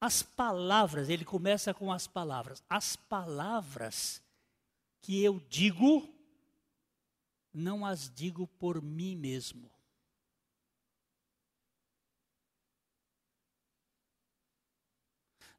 As 0.00 0.22
palavras, 0.22 1.08
ele 1.08 1.24
começa 1.24 1.72
com 1.72 1.90
as 1.90 2.06
palavras. 2.06 2.62
As 2.68 2.94
palavras 2.96 4.20
que 5.00 5.22
eu 5.22 5.40
digo 5.48 6.19
não 7.52 7.84
as 7.84 8.10
digo 8.10 8.46
por 8.46 8.80
mim 8.80 9.16
mesmo. 9.16 9.70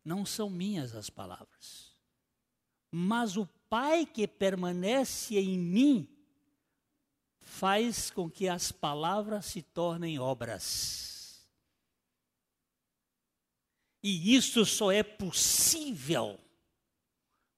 Não 0.03 0.25
são 0.25 0.49
minhas 0.49 0.95
as 0.95 1.09
palavras, 1.09 1.95
mas 2.89 3.37
o 3.37 3.45
Pai 3.69 4.05
que 4.05 4.27
permanece 4.27 5.37
em 5.37 5.57
mim 5.57 6.09
faz 7.39 8.09
com 8.09 8.29
que 8.29 8.49
as 8.49 8.69
palavras 8.69 9.45
se 9.45 9.61
tornem 9.61 10.19
obras. 10.19 11.47
E 14.03 14.35
isso 14.35 14.65
só 14.65 14.91
é 14.91 15.03
possível 15.03 16.39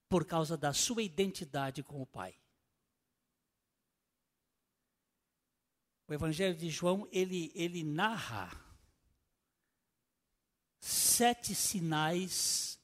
por 0.10 0.26
causa 0.26 0.56
da 0.56 0.74
sua 0.74 1.02
identidade 1.02 1.82
com 1.82 2.02
o 2.02 2.06
Pai. 2.06 2.36
O 6.14 6.16
Evangelho 6.16 6.56
de 6.56 6.70
João, 6.70 7.08
ele, 7.12 7.52
ele 7.56 7.84
narra 7.84 8.52
sete 10.80 11.56
sinais 11.56 12.80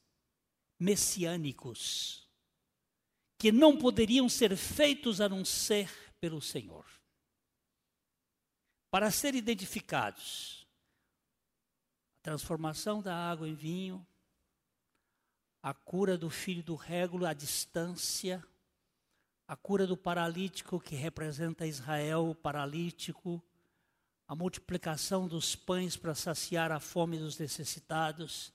messiânicos 0.80 2.28
que 3.38 3.52
não 3.52 3.78
poderiam 3.78 4.28
ser 4.28 4.58
feitos 4.58 5.22
a 5.22 5.30
não 5.30 5.46
ser 5.46 5.92
pelo 6.20 6.42
Senhor. 6.42 6.88
Para 8.90 9.12
serem 9.12 9.38
identificados, 9.38 10.68
a 12.18 12.24
transformação 12.24 13.00
da 13.00 13.16
água 13.16 13.48
em 13.48 13.54
vinho, 13.54 14.04
a 15.62 15.72
cura 15.72 16.18
do 16.18 16.32
filho 16.32 16.64
do 16.64 16.74
régulo 16.74 17.28
à 17.28 17.34
distância, 17.34 18.44
a 19.50 19.56
cura 19.56 19.88
do 19.88 19.98
paralítico, 19.98 20.80
que 20.80 20.96
representa 20.96 21.66
Israel, 21.66 22.30
o 22.30 22.36
paralítico, 22.36 23.44
a 24.28 24.36
multiplicação 24.36 25.28
dos 25.28 25.56
pães 25.56 25.98
para 25.98 26.14
saciar 26.14 26.72
a 26.72 26.80
fome 26.80 27.18
dos 27.18 27.40
necessitados, 27.40 28.54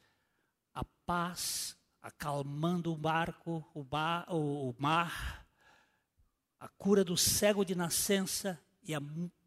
a 0.73 0.85
paz, 1.05 1.77
acalmando 2.01 2.93
o 2.93 2.97
barco, 2.97 3.69
o, 3.75 3.83
bar, 3.83 4.25
o, 4.33 4.71
o 4.71 4.75
mar, 4.79 5.45
a 6.61 6.69
cura 6.69 7.03
do 7.03 7.17
cego 7.17 7.65
de 7.65 7.75
nascença 7.75 8.57
e 8.85 8.95
a, 8.95 9.01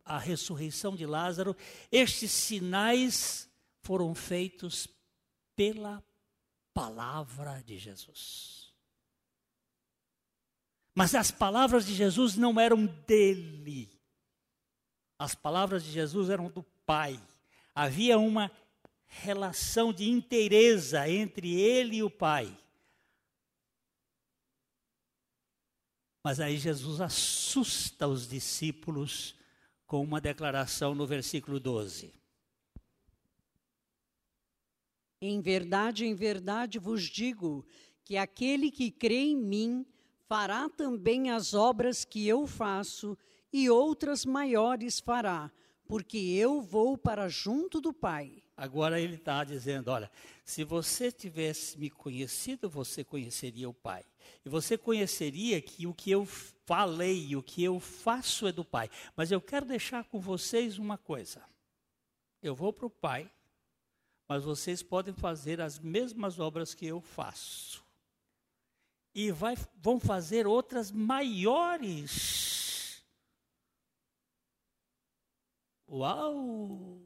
a 0.04 0.18
ressurreição 0.18 0.98
de 0.98 1.06
Lázaro, 1.06 1.56
estes 1.90 2.30
sinais 2.30 3.50
foram 3.84 4.14
feitos 4.14 4.86
pela 5.56 6.04
palavra 6.74 7.64
de 7.64 7.78
Jesus. 7.78 8.67
Mas 10.98 11.14
as 11.14 11.30
palavras 11.30 11.86
de 11.86 11.94
Jesus 11.94 12.36
não 12.36 12.60
eram 12.60 12.88
dele. 12.88 13.88
As 15.20 15.36
palavras 15.36 15.84
de 15.84 15.92
Jesus 15.92 16.28
eram 16.28 16.50
do 16.50 16.64
Pai. 16.88 17.22
Havia 17.76 18.18
uma 18.18 18.52
relação 19.06 19.94
de 19.94 20.10
inteireza 20.10 21.08
entre 21.08 21.54
ele 21.54 21.98
e 21.98 22.04
o 22.04 22.10
Pai. 22.10 22.52
Mas 26.24 26.40
aí 26.40 26.58
Jesus 26.58 27.00
assusta 27.00 28.08
os 28.08 28.28
discípulos 28.28 29.36
com 29.86 30.02
uma 30.04 30.20
declaração 30.20 30.96
no 30.96 31.06
versículo 31.06 31.60
12. 31.60 32.12
Em 35.22 35.42
verdade, 35.42 36.08
em 36.08 36.16
verdade 36.16 36.80
vos 36.80 37.04
digo 37.04 37.64
que 38.04 38.18
aquele 38.18 38.72
que 38.72 38.90
crê 38.90 39.18
em 39.18 39.38
mim 39.38 39.86
fará 40.28 40.70
também 40.70 41.32
as 41.32 41.54
obras 41.54 42.04
que 42.04 42.28
eu 42.28 42.46
faço 42.46 43.18
e 43.52 43.70
outras 43.70 44.26
maiores 44.26 45.00
fará, 45.00 45.52
porque 45.88 46.18
eu 46.18 46.62
vou 46.62 46.98
para 46.98 47.30
junto 47.30 47.80
do 47.80 47.94
Pai. 47.94 48.44
Agora 48.56 49.00
ele 49.00 49.16
está 49.16 49.44
dizendo: 49.44 49.90
olha, 49.90 50.12
se 50.44 50.64
você 50.64 51.12
tivesse 51.12 51.78
me 51.78 51.90
conhecido, 51.90 52.70
você 52.70 53.04
conheceria 53.04 53.70
o 53.70 53.74
Pai. 53.74 54.04
E 54.46 54.50
você 54.50 54.78
conheceria 54.78 55.62
que 55.62 55.88
o 55.88 55.94
que 55.94 56.12
eu 56.12 56.26
falei, 56.26 57.36
o 57.36 57.44
que 57.44 57.64
eu 57.64 57.80
faço 57.80 58.48
é 58.48 58.52
do 58.52 58.66
Pai. 58.66 58.90
Mas 59.16 59.32
eu 59.32 59.40
quero 59.40 59.66
deixar 59.66 60.04
com 60.06 60.20
vocês 60.20 60.78
uma 60.78 60.98
coisa. 60.98 61.42
Eu 62.42 62.56
vou 62.56 62.74
para 62.74 62.88
o 62.88 62.90
Pai, 62.90 63.32
mas 64.28 64.44
vocês 64.44 64.84
podem 64.84 65.14
fazer 65.14 65.62
as 65.62 65.80
mesmas 65.80 66.40
obras 66.40 66.74
que 66.74 66.86
eu 66.86 67.00
faço. 67.00 67.87
E 69.14 69.32
vai, 69.32 69.56
vão 69.76 70.00
fazer 70.00 70.46
outras 70.46 70.92
maiores. 70.92 72.58
Uau! 75.90 77.02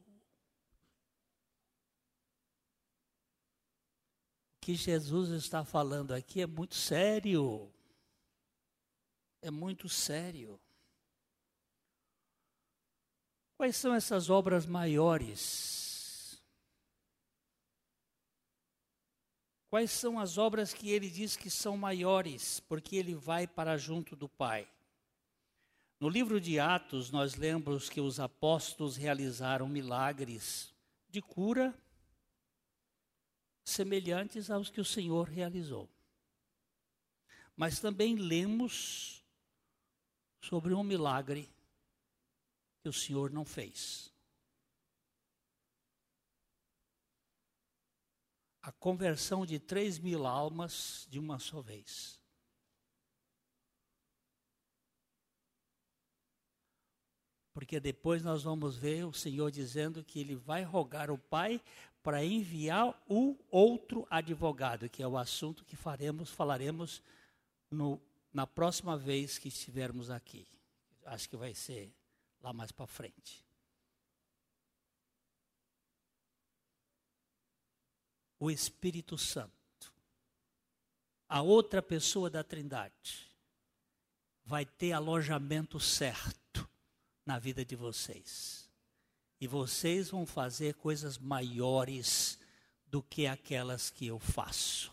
Que 4.60 4.76
Jesus 4.76 5.30
está 5.30 5.64
falando 5.64 6.14
aqui 6.14 6.42
é 6.42 6.48
muito 6.48 6.76
sério. 6.76 7.72
É 9.42 9.50
muito 9.50 9.90
sério. 9.90 10.60
Quais 13.58 13.76
são 13.76 13.94
essas 13.94 14.30
obras 14.30 14.66
maiores? 14.66 15.81
Quais 19.72 19.90
são 19.90 20.20
as 20.20 20.38
obras 20.38 20.74
que 20.74 20.90
ele 20.90 21.10
diz 21.10 21.38
que 21.38 21.50
são 21.50 21.78
maiores, 21.78 22.60
porque 22.60 22.98
ele 22.98 23.16
vai 23.16 23.48
para 23.48 23.78
junto 23.78 24.18
do 24.18 24.28
Pai? 24.28 24.68
No 25.98 26.10
livro 26.10 26.42
de 26.42 26.60
Atos, 26.60 27.10
nós 27.10 27.36
lembramos 27.36 27.90
que 27.90 28.02
os 28.02 28.20
apóstolos 28.20 28.98
realizaram 28.98 29.70
milagres 29.70 30.74
de 31.10 31.22
cura 31.22 31.74
semelhantes 33.64 34.52
aos 34.52 34.70
que 34.70 34.82
o 34.82 34.86
Senhor 34.86 35.30
realizou. 35.30 35.90
Mas 37.56 37.80
também 37.80 38.18
lemos 38.18 39.24
sobre 40.42 40.74
um 40.74 40.84
milagre 40.84 41.50
que 42.84 42.90
o 42.90 42.94
Senhor 42.94 43.32
não 43.32 43.46
fez. 43.46 44.11
A 48.62 48.72
conversão 48.72 49.46
de 49.46 49.60
três 49.60 49.98
mil 49.98 50.26
almas 50.26 51.08
de 51.10 51.20
uma 51.20 51.40
só 51.40 51.62
vez. 51.62 52.20
Porque 57.54 57.80
depois 57.80 58.24
nós 58.24 58.44
vamos 58.44 58.78
ver 58.78 59.06
o 59.06 59.14
Senhor 59.14 59.52
dizendo 59.52 60.04
que 60.04 60.20
ele 60.20 60.36
vai 60.36 60.64
rogar 60.64 61.12
o 61.12 61.18
Pai 61.18 61.62
para 62.02 62.24
enviar 62.24 63.00
o 63.08 63.38
outro 63.50 64.08
advogado, 64.10 64.90
que 64.90 65.04
é 65.04 65.08
o 65.08 65.18
assunto 65.18 65.66
que 65.66 65.76
faremos, 65.76 66.32
falaremos 66.32 67.04
no, 67.70 68.02
na 68.34 68.48
próxima 68.48 68.98
vez 68.98 69.38
que 69.38 69.50
estivermos 69.50 70.10
aqui. 70.10 70.48
Acho 71.06 71.30
que 71.30 71.36
vai 71.36 71.54
ser 71.54 71.94
lá 72.42 72.54
mais 72.54 72.72
para 72.72 72.88
frente. 72.88 73.46
O 78.42 78.50
Espírito 78.50 79.20
Santo, 79.20 79.94
a 81.30 81.44
outra 81.44 81.80
pessoa 81.80 82.28
da 82.28 82.44
Trindade, 82.44 83.30
vai 84.44 84.66
ter 84.66 84.94
alojamento 84.94 85.80
certo 85.80 86.68
na 87.24 87.38
vida 87.38 87.64
de 87.64 87.76
vocês. 87.76 88.68
E 89.40 89.46
vocês 89.46 90.10
vão 90.10 90.26
fazer 90.26 90.74
coisas 90.74 91.20
maiores 91.20 92.40
do 92.88 93.04
que 93.04 93.28
aquelas 93.28 93.92
que 93.92 94.08
eu 94.08 94.18
faço. 94.18 94.92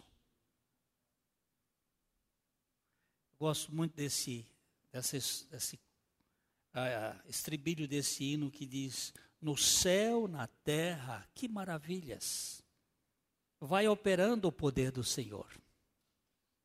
Gosto 3.38 3.74
muito 3.74 3.96
desse, 3.96 4.44
desse, 4.92 5.46
desse 5.46 5.76
uh, 5.76 7.18
estribilho 7.26 7.88
desse 7.88 8.24
hino 8.24 8.50
que 8.50 8.66
diz: 8.66 9.14
No 9.40 9.56
céu, 9.56 10.28
na 10.28 10.46
terra, 10.46 11.26
que 11.34 11.48
maravilhas 11.48 12.62
vai 13.60 13.88
operando 13.88 14.48
o 14.48 14.52
poder 14.52 14.90
do 14.90 15.02
Senhor. 15.02 15.46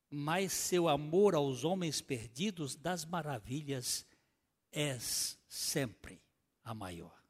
Mas 0.10 0.54
seu 0.54 0.88
amor 0.88 1.34
aos 1.34 1.64
homens 1.64 2.02
perdidos 2.02 2.76
das 2.76 3.04
maravilhas 3.04 4.06
é 4.72 4.98
sempre 5.48 6.22
a 6.64 6.74
maior. 6.74 7.24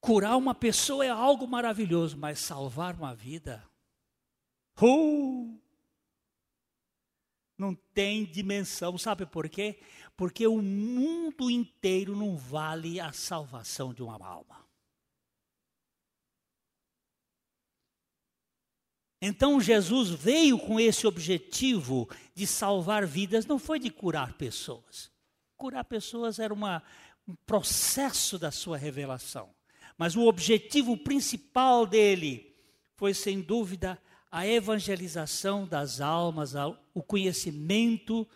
Curar 0.00 0.36
uma 0.36 0.54
pessoa 0.54 1.04
é 1.04 1.08
algo 1.08 1.46
maravilhoso, 1.46 2.16
mas 2.18 2.40
salvar 2.40 2.94
uma 2.96 3.14
vida, 3.14 3.64
uh, 4.82 5.62
não 7.56 7.74
tem 7.94 8.24
dimensão. 8.24 8.98
Sabe 8.98 9.24
por 9.24 9.48
quê? 9.48 9.80
Porque 10.16 10.46
o 10.46 10.60
mundo 10.60 11.48
inteiro 11.48 12.16
não 12.16 12.36
vale 12.36 12.98
a 13.00 13.12
salvação 13.12 13.94
de 13.94 14.02
uma 14.02 14.18
alma. 14.22 14.66
Então 19.24 19.60
Jesus 19.60 20.10
veio 20.10 20.58
com 20.58 20.80
esse 20.80 21.06
objetivo 21.06 22.10
de 22.34 22.44
salvar 22.44 23.06
vidas, 23.06 23.46
não 23.46 23.56
foi 23.56 23.78
de 23.78 23.88
curar 23.88 24.32
pessoas. 24.32 25.12
Curar 25.56 25.84
pessoas 25.84 26.40
era 26.40 26.52
uma, 26.52 26.82
um 27.28 27.36
processo 27.46 28.36
da 28.36 28.50
sua 28.50 28.76
revelação. 28.76 29.54
Mas 29.96 30.16
o 30.16 30.26
objetivo 30.26 30.96
principal 30.96 31.86
dele 31.86 32.52
foi, 32.96 33.14
sem 33.14 33.40
dúvida, 33.40 33.96
a 34.28 34.44
evangelização 34.44 35.68
das 35.68 36.00
almas, 36.00 36.54
o 36.92 37.00
conhecimento 37.00 38.26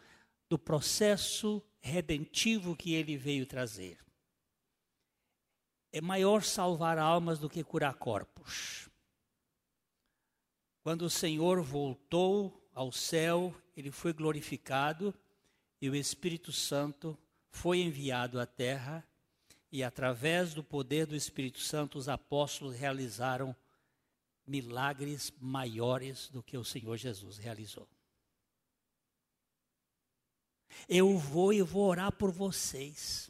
do 0.48 0.56
processo 0.56 1.60
redentivo 1.80 2.76
que 2.76 2.94
ele 2.94 3.16
veio 3.16 3.44
trazer. 3.44 3.98
É 5.90 6.00
maior 6.00 6.44
salvar 6.44 6.96
almas 6.96 7.40
do 7.40 7.50
que 7.50 7.64
curar 7.64 7.94
corpos. 7.94 8.88
Quando 10.86 11.02
o 11.02 11.10
Senhor 11.10 11.60
voltou 11.62 12.64
ao 12.72 12.92
céu, 12.92 13.52
ele 13.76 13.90
foi 13.90 14.12
glorificado 14.12 15.12
e 15.80 15.90
o 15.90 15.96
Espírito 15.96 16.52
Santo 16.52 17.18
foi 17.50 17.80
enviado 17.80 18.38
à 18.38 18.46
terra, 18.46 19.04
e 19.72 19.82
através 19.82 20.54
do 20.54 20.62
poder 20.62 21.04
do 21.04 21.16
Espírito 21.16 21.58
Santo, 21.58 21.98
os 21.98 22.08
apóstolos 22.08 22.76
realizaram 22.76 23.52
milagres 24.46 25.32
maiores 25.40 26.28
do 26.28 26.40
que 26.40 26.56
o 26.56 26.62
Senhor 26.62 26.96
Jesus 26.96 27.36
realizou. 27.36 27.88
Eu 30.88 31.18
vou 31.18 31.52
e 31.52 31.62
vou 31.62 31.82
orar 31.82 32.12
por 32.12 32.30
vocês. 32.30 33.28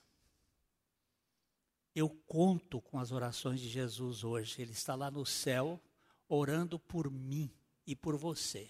Eu 1.95 2.11
conto 2.27 2.83
com 2.83 2.99
as 2.99 3.13
orações 3.13 3.61
de 3.61 3.69
Jesus 3.71 4.25
hoje. 4.25 4.61
Ele 4.61 4.73
está 4.73 4.95
lá 4.95 5.11
no 5.11 5.25
céu, 5.25 5.81
orando 6.29 6.79
por 6.79 7.11
mim 7.11 7.51
e 7.87 7.95
por 7.95 8.17
você, 8.17 8.69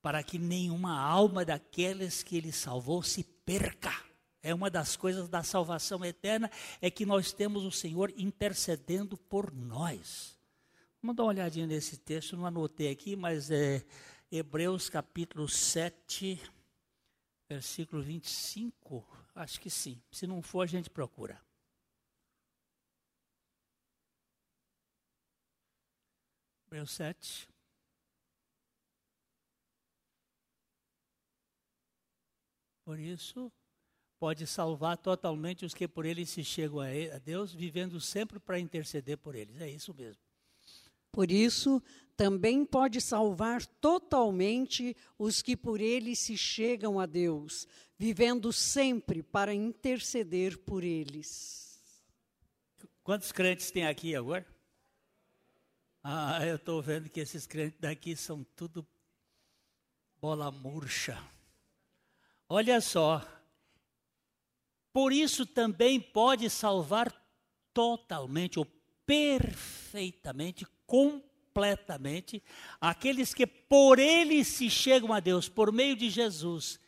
para 0.00 0.22
que 0.22 0.38
nenhuma 0.38 0.98
alma 0.98 1.44
daquelas 1.44 2.22
que 2.22 2.36
ele 2.36 2.52
salvou 2.52 3.02
se 3.02 3.22
perca. 3.22 3.92
É 4.42 4.52
uma 4.52 4.68
das 4.68 4.96
coisas 4.96 5.28
da 5.28 5.44
salvação 5.44 6.04
eterna, 6.04 6.50
é 6.80 6.90
que 6.90 7.06
nós 7.06 7.32
temos 7.32 7.64
o 7.64 7.70
Senhor 7.70 8.12
intercedendo 8.16 9.16
por 9.16 9.52
nós. 9.54 10.36
Vamos 11.00 11.16
dar 11.16 11.22
uma 11.22 11.30
olhadinha 11.30 11.66
nesse 11.66 11.96
texto, 11.96 12.36
não 12.36 12.46
anotei 12.46 12.90
aqui, 12.90 13.14
mas 13.14 13.50
é 13.50 13.84
Hebreus 14.30 14.88
capítulo 14.88 15.48
7, 15.48 16.40
versículo 17.48 18.02
25. 18.02 19.06
Acho 19.34 19.60
que 19.60 19.70
sim. 19.70 20.00
Se 20.10 20.26
não 20.26 20.42
for, 20.42 20.62
a 20.62 20.66
gente 20.66 20.90
procura. 20.90 21.40
Hebreus 26.72 26.92
7. 26.92 27.48
Por 32.82 32.98
isso, 32.98 33.52
pode 34.18 34.46
salvar 34.46 34.96
totalmente 34.96 35.66
os 35.66 35.74
que 35.74 35.86
por 35.86 36.06
ele 36.06 36.24
se 36.24 36.42
chegam 36.42 36.80
a 36.80 37.18
Deus, 37.18 37.52
vivendo 37.52 38.00
sempre 38.00 38.40
para 38.40 38.58
interceder 38.58 39.18
por 39.18 39.34
eles. 39.34 39.60
É 39.60 39.68
isso 39.68 39.92
mesmo. 39.92 40.22
Por 41.10 41.30
isso, 41.30 41.82
também 42.16 42.64
pode 42.64 43.02
salvar 43.02 43.66
totalmente 43.66 44.96
os 45.18 45.42
que 45.42 45.54
por 45.54 45.78
ele 45.78 46.16
se 46.16 46.38
chegam 46.38 46.98
a 46.98 47.04
Deus, 47.04 47.68
vivendo 47.98 48.50
sempre 48.50 49.22
para 49.22 49.52
interceder 49.52 50.56
por 50.56 50.82
eles. 50.82 51.78
Quantos 53.04 53.30
crentes 53.30 53.70
tem 53.70 53.86
aqui 53.86 54.16
agora? 54.16 54.51
Ah, 56.02 56.44
eu 56.44 56.56
estou 56.56 56.82
vendo 56.82 57.08
que 57.08 57.20
esses 57.20 57.46
crentes 57.46 57.78
daqui 57.78 58.16
são 58.16 58.44
tudo 58.56 58.86
bola 60.20 60.50
murcha. 60.50 61.16
Olha 62.48 62.80
só. 62.80 63.26
Por 64.92 65.12
isso 65.12 65.46
também 65.46 66.00
pode 66.00 66.50
salvar 66.50 67.12
totalmente 67.72 68.58
ou 68.58 68.66
perfeitamente, 69.06 70.66
completamente, 70.86 72.42
aqueles 72.80 73.32
que 73.32 73.46
por 73.46 73.98
ele 73.98 74.44
se 74.44 74.68
chegam 74.68 75.12
a 75.12 75.20
Deus, 75.20 75.48
por 75.48 75.72
meio 75.72 75.96
de 75.96 76.10
Jesus, 76.10 76.78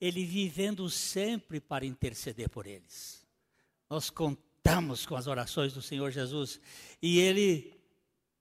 ele 0.00 0.24
vivendo 0.24 0.88
sempre 0.88 1.60
para 1.60 1.84
interceder 1.84 2.48
por 2.48 2.66
eles. 2.66 3.26
Nós 3.88 4.10
contamos 4.10 5.04
com 5.04 5.16
as 5.16 5.26
orações 5.26 5.72
do 5.72 5.82
Senhor 5.82 6.10
Jesus 6.10 6.60
e 7.02 7.18
ele 7.18 7.79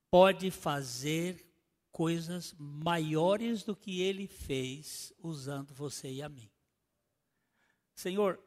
pode 0.09 0.51
fazer 0.51 1.45
coisas 1.91 2.55
maiores 2.57 3.63
do 3.63 3.75
que 3.75 4.01
ele 4.01 4.27
fez 4.27 5.13
usando 5.19 5.73
você 5.73 6.09
e 6.09 6.21
a 6.21 6.29
mim. 6.29 6.49
Senhor, 7.93 8.39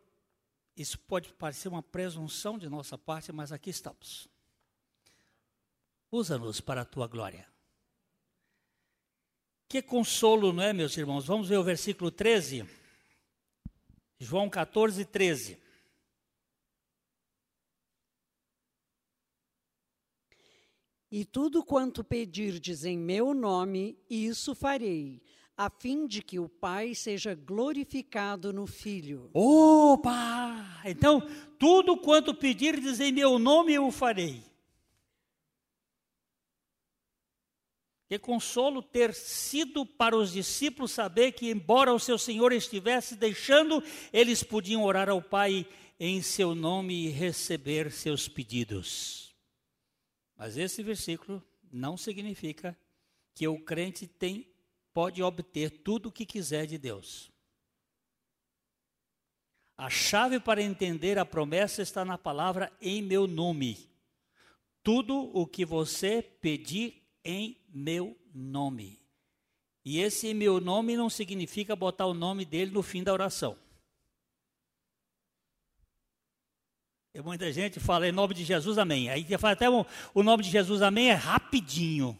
isso 0.76 0.98
pode 0.98 1.32
parecer 1.34 1.68
uma 1.68 1.82
presunção 1.82 2.58
de 2.58 2.68
nossa 2.68 2.96
parte, 2.96 3.30
mas 3.32 3.52
aqui 3.52 3.70
estamos. 3.70 4.28
Usa-nos 6.10 6.60
para 6.60 6.82
a 6.82 6.84
tua 6.84 7.06
glória. 7.06 7.46
Que 9.68 9.80
consolo, 9.80 10.52
não 10.52 10.62
é, 10.62 10.72
meus 10.72 10.96
irmãos? 10.96 11.26
Vamos 11.26 11.48
ver 11.48 11.56
o 11.56 11.64
versículo 11.64 12.10
13. 12.10 12.68
João 14.18 14.48
14, 14.48 15.04
13. 15.04 15.61
E 21.12 21.26
tudo 21.26 21.62
quanto 21.62 22.02
pedirdes 22.02 22.86
em 22.86 22.96
meu 22.96 23.34
nome, 23.34 23.98
isso 24.08 24.54
farei, 24.54 25.20
a 25.54 25.68
fim 25.68 26.06
de 26.06 26.22
que 26.22 26.38
o 26.38 26.48
Pai 26.48 26.94
seja 26.94 27.34
glorificado 27.34 28.50
no 28.50 28.66
Filho. 28.66 29.28
Opa! 29.34 30.80
Então, 30.86 31.20
tudo 31.58 31.98
quanto 31.98 32.34
pedirdes 32.34 32.98
em 32.98 33.12
meu 33.12 33.38
nome, 33.38 33.74
eu 33.74 33.90
farei. 33.90 34.42
Que 38.08 38.18
consolo 38.18 38.82
ter 38.82 39.12
sido 39.12 39.84
para 39.84 40.16
os 40.16 40.32
discípulos 40.32 40.92
saber 40.92 41.32
que, 41.32 41.50
embora 41.50 41.92
o 41.92 42.00
seu 42.00 42.16
Senhor 42.16 42.54
estivesse 42.54 43.16
deixando, 43.16 43.82
eles 44.14 44.42
podiam 44.42 44.82
orar 44.82 45.10
ao 45.10 45.20
Pai 45.20 45.66
em 46.00 46.22
seu 46.22 46.54
nome 46.54 47.04
e 47.04 47.10
receber 47.10 47.92
seus 47.92 48.28
pedidos. 48.28 49.31
Mas 50.36 50.56
esse 50.56 50.82
versículo 50.82 51.42
não 51.70 51.96
significa 51.96 52.76
que 53.34 53.48
o 53.48 53.58
crente 53.58 54.06
tem, 54.06 54.46
pode 54.92 55.22
obter 55.22 55.70
tudo 55.70 56.08
o 56.08 56.12
que 56.12 56.26
quiser 56.26 56.66
de 56.66 56.78
Deus. 56.78 57.30
A 59.76 59.88
chave 59.88 60.38
para 60.38 60.62
entender 60.62 61.18
a 61.18 61.24
promessa 61.24 61.82
está 61.82 62.04
na 62.04 62.18
palavra 62.18 62.72
em 62.80 63.02
meu 63.02 63.26
nome. 63.26 63.90
Tudo 64.82 65.30
o 65.36 65.46
que 65.46 65.64
você 65.64 66.22
pedir 66.22 67.02
em 67.24 67.56
meu 67.72 68.16
nome. 68.34 69.00
E 69.84 70.00
esse 70.00 70.32
meu 70.34 70.60
nome 70.60 70.96
não 70.96 71.10
significa 71.10 71.74
botar 71.74 72.06
o 72.06 72.14
nome 72.14 72.44
dele 72.44 72.70
no 72.70 72.82
fim 72.82 73.02
da 73.02 73.12
oração. 73.12 73.58
Muita 77.20 77.52
gente 77.52 77.78
fala 77.78 78.08
em 78.08 78.12
nome 78.12 78.32
de 78.32 78.42
Jesus, 78.42 78.78
amém. 78.78 79.10
Aí 79.10 79.26
fala 79.36 79.52
até 79.52 79.68
o, 79.68 79.84
o 80.14 80.22
nome 80.22 80.42
de 80.42 80.50
Jesus, 80.50 80.80
amém, 80.80 81.10
é 81.10 81.14
rapidinho. 81.14 82.18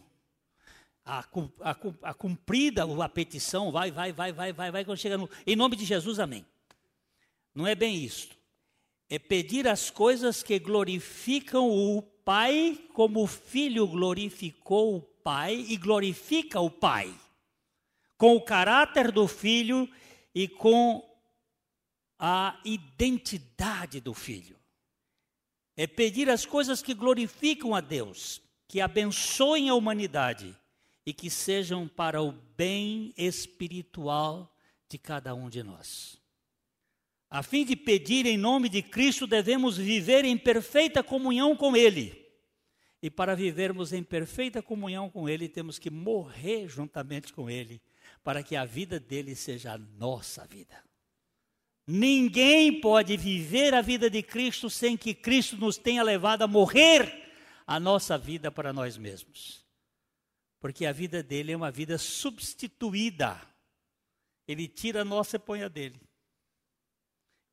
A, 1.03 1.25
a, 1.61 1.75
a 2.03 2.13
cumprida, 2.13 2.83
a 2.83 3.09
petição, 3.09 3.71
vai, 3.71 3.91
vai, 3.91 4.13
vai, 4.13 4.31
vai, 4.31 4.53
vai, 4.53 4.71
vai, 4.71 4.85
quando 4.85 4.97
chega 4.97 5.17
no. 5.17 5.27
Em 5.47 5.55
nome 5.55 5.75
de 5.75 5.83
Jesus, 5.83 6.19
amém. 6.19 6.45
Não 7.55 7.65
é 7.65 7.73
bem 7.73 8.03
isto. 8.03 8.37
É 9.09 9.17
pedir 9.17 9.67
as 9.67 9.89
coisas 9.89 10.43
que 10.43 10.59
glorificam 10.59 11.71
o 11.71 12.01
Pai, 12.01 12.79
como 12.93 13.23
o 13.23 13.27
Filho 13.27 13.87
glorificou 13.87 14.97
o 14.97 15.01
Pai 15.01 15.55
e 15.55 15.75
glorifica 15.75 16.59
o 16.59 16.69
Pai. 16.69 17.13
Com 18.15 18.35
o 18.35 18.41
caráter 18.41 19.11
do 19.11 19.27
Filho 19.27 19.89
e 20.35 20.47
com 20.47 21.03
a 22.19 22.59
identidade 22.63 23.99
do 23.99 24.13
Filho 24.13 24.62
é 25.75 25.87
pedir 25.87 26.29
as 26.29 26.45
coisas 26.45 26.81
que 26.81 26.93
glorificam 26.93 27.73
a 27.73 27.81
Deus, 27.81 28.41
que 28.67 28.79
abençoem 28.79 29.69
a 29.69 29.75
humanidade 29.75 30.55
e 31.05 31.13
que 31.13 31.29
sejam 31.29 31.87
para 31.87 32.21
o 32.21 32.31
bem 32.31 33.13
espiritual 33.17 34.55
de 34.87 34.97
cada 34.97 35.33
um 35.33 35.49
de 35.49 35.63
nós. 35.63 36.21
A 37.29 37.41
fim 37.41 37.65
de 37.65 37.75
pedir 37.75 38.27
em 38.27 38.37
nome 38.37 38.69
de 38.69 38.83
Cristo, 38.83 39.25
devemos 39.25 39.75
viver 39.75 40.23
em 40.23 40.37
perfeita 40.37 41.01
comunhão 41.01 41.55
com 41.55 41.75
Ele. 41.75 42.23
E 43.01 43.09
para 43.09 43.35
vivermos 43.35 43.91
em 43.91 44.03
perfeita 44.03 44.61
comunhão 44.61 45.09
com 45.09 45.27
Ele, 45.27 45.49
temos 45.49 45.79
que 45.79 45.89
morrer 45.89 46.69
juntamente 46.69 47.33
com 47.33 47.49
Ele, 47.49 47.81
para 48.23 48.43
que 48.43 48.55
a 48.55 48.63
vida 48.63 48.99
dele 48.99 49.35
seja 49.35 49.73
a 49.73 49.77
nossa 49.77 50.45
vida. 50.45 50.81
Ninguém 51.85 52.79
pode 52.79 53.17
viver 53.17 53.73
a 53.73 53.81
vida 53.81 54.09
de 54.09 54.23
Cristo 54.23 54.69
sem 54.69 54.95
que 54.95 55.13
Cristo 55.13 55.57
nos 55.57 55.77
tenha 55.77 56.01
levado 56.01 56.43
a 56.43 56.47
morrer 56.47 57.23
a 57.67 57.79
nossa 57.79 58.17
vida 58.17 58.51
para 58.51 58.71
nós 58.71 58.97
mesmos. 58.97 59.65
Porque 60.59 60.85
a 60.85 60.93
vida 60.93 61.21
dele 61.21 61.51
é 61.51 61.57
uma 61.57 61.71
vida 61.71 61.97
substituída. 61.97 63.39
Ele 64.47 64.67
tira 64.67 65.01
a 65.01 65.05
nossa 65.05 65.35
e 65.35 65.39
põe 65.39 65.61
a 65.61 65.67
dele. 65.67 65.99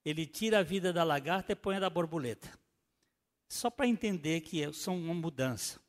Ele 0.05 0.25
tira 0.27 0.61
a 0.61 0.63
vida 0.63 0.93
da 0.93 1.03
lagarta 1.03 1.53
e 1.53 1.57
põe 1.57 1.77
a 1.77 1.81
da 1.81 1.91
borboleta. 1.91 2.57
Só 3.49 3.69
para 3.69 3.89
entender 3.89 4.43
que 4.43 4.73
são 4.73 4.97
uma 4.97 5.15
mudança. 5.15 5.81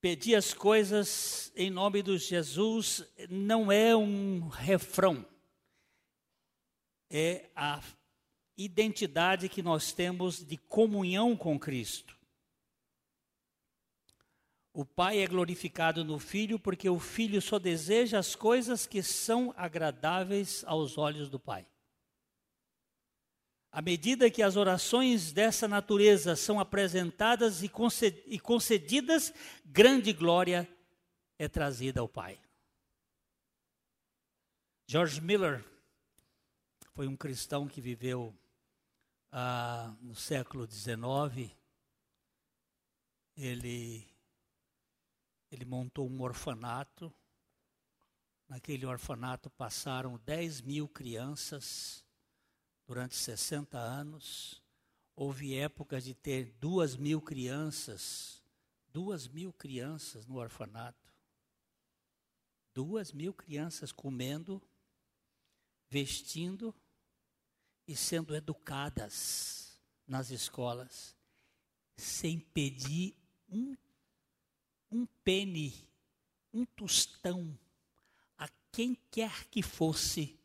Pedir 0.00 0.34
as 0.34 0.54
coisas 0.54 1.52
em 1.54 1.68
nome 1.68 2.02
de 2.02 2.16
Jesus 2.16 3.04
não 3.28 3.70
é 3.70 3.94
um 3.94 4.48
refrão, 4.48 5.26
é 7.10 7.50
a 7.54 7.82
identidade 8.56 9.48
que 9.48 9.62
nós 9.62 9.92
temos 9.92 10.44
de 10.44 10.56
comunhão 10.56 11.36
com 11.36 11.58
Cristo. 11.58 12.16
O 14.72 14.84
Pai 14.84 15.18
é 15.18 15.26
glorificado 15.26 16.04
no 16.04 16.18
Filho 16.18 16.58
porque 16.58 16.88
o 16.88 16.98
Filho 16.98 17.42
só 17.42 17.58
deseja 17.58 18.18
as 18.18 18.34
coisas 18.34 18.86
que 18.86 19.02
são 19.02 19.52
agradáveis 19.56 20.64
aos 20.64 20.96
olhos 20.96 21.28
do 21.28 21.38
Pai. 21.38 21.66
À 23.72 23.80
medida 23.80 24.28
que 24.28 24.42
as 24.42 24.56
orações 24.56 25.32
dessa 25.32 25.68
natureza 25.68 26.34
são 26.34 26.58
apresentadas 26.58 27.62
e 27.62 28.38
concedidas, 28.40 29.32
grande 29.64 30.12
glória 30.12 30.68
é 31.38 31.48
trazida 31.48 32.00
ao 32.00 32.08
Pai. 32.08 32.40
George 34.88 35.20
Miller 35.20 35.64
foi 36.94 37.06
um 37.06 37.16
cristão 37.16 37.68
que 37.68 37.80
viveu 37.80 38.36
ah, 39.30 39.94
no 40.00 40.16
século 40.16 40.68
XIX. 40.68 41.56
Ele, 43.36 44.04
ele 45.48 45.64
montou 45.64 46.10
um 46.10 46.20
orfanato. 46.22 47.14
Naquele 48.48 48.84
orfanato 48.84 49.48
passaram 49.48 50.18
10 50.26 50.62
mil 50.62 50.88
crianças 50.88 52.04
durante 52.90 53.14
60 53.14 53.78
anos. 53.78 54.60
Houve 55.14 55.54
épocas 55.54 56.02
de 56.02 56.12
ter 56.12 56.52
duas 56.58 56.96
mil 56.96 57.20
crianças, 57.22 58.42
duas 58.92 59.28
mil 59.28 59.52
crianças 59.52 60.26
no 60.26 60.38
orfanato. 60.38 61.14
Duas 62.74 63.12
mil 63.12 63.32
crianças 63.32 63.92
comendo, 63.92 64.60
vestindo 65.88 66.74
e 67.86 67.94
sendo 67.94 68.34
educadas 68.34 69.80
nas 70.04 70.30
escolas, 70.30 71.14
sem 71.96 72.40
pedir 72.40 73.14
um, 73.48 73.76
um 74.90 75.06
pene, 75.22 75.88
um 76.52 76.64
tostão 76.64 77.56
a 78.36 78.48
quem 78.72 78.96
quer 79.12 79.46
que 79.46 79.62
fosse, 79.62 80.36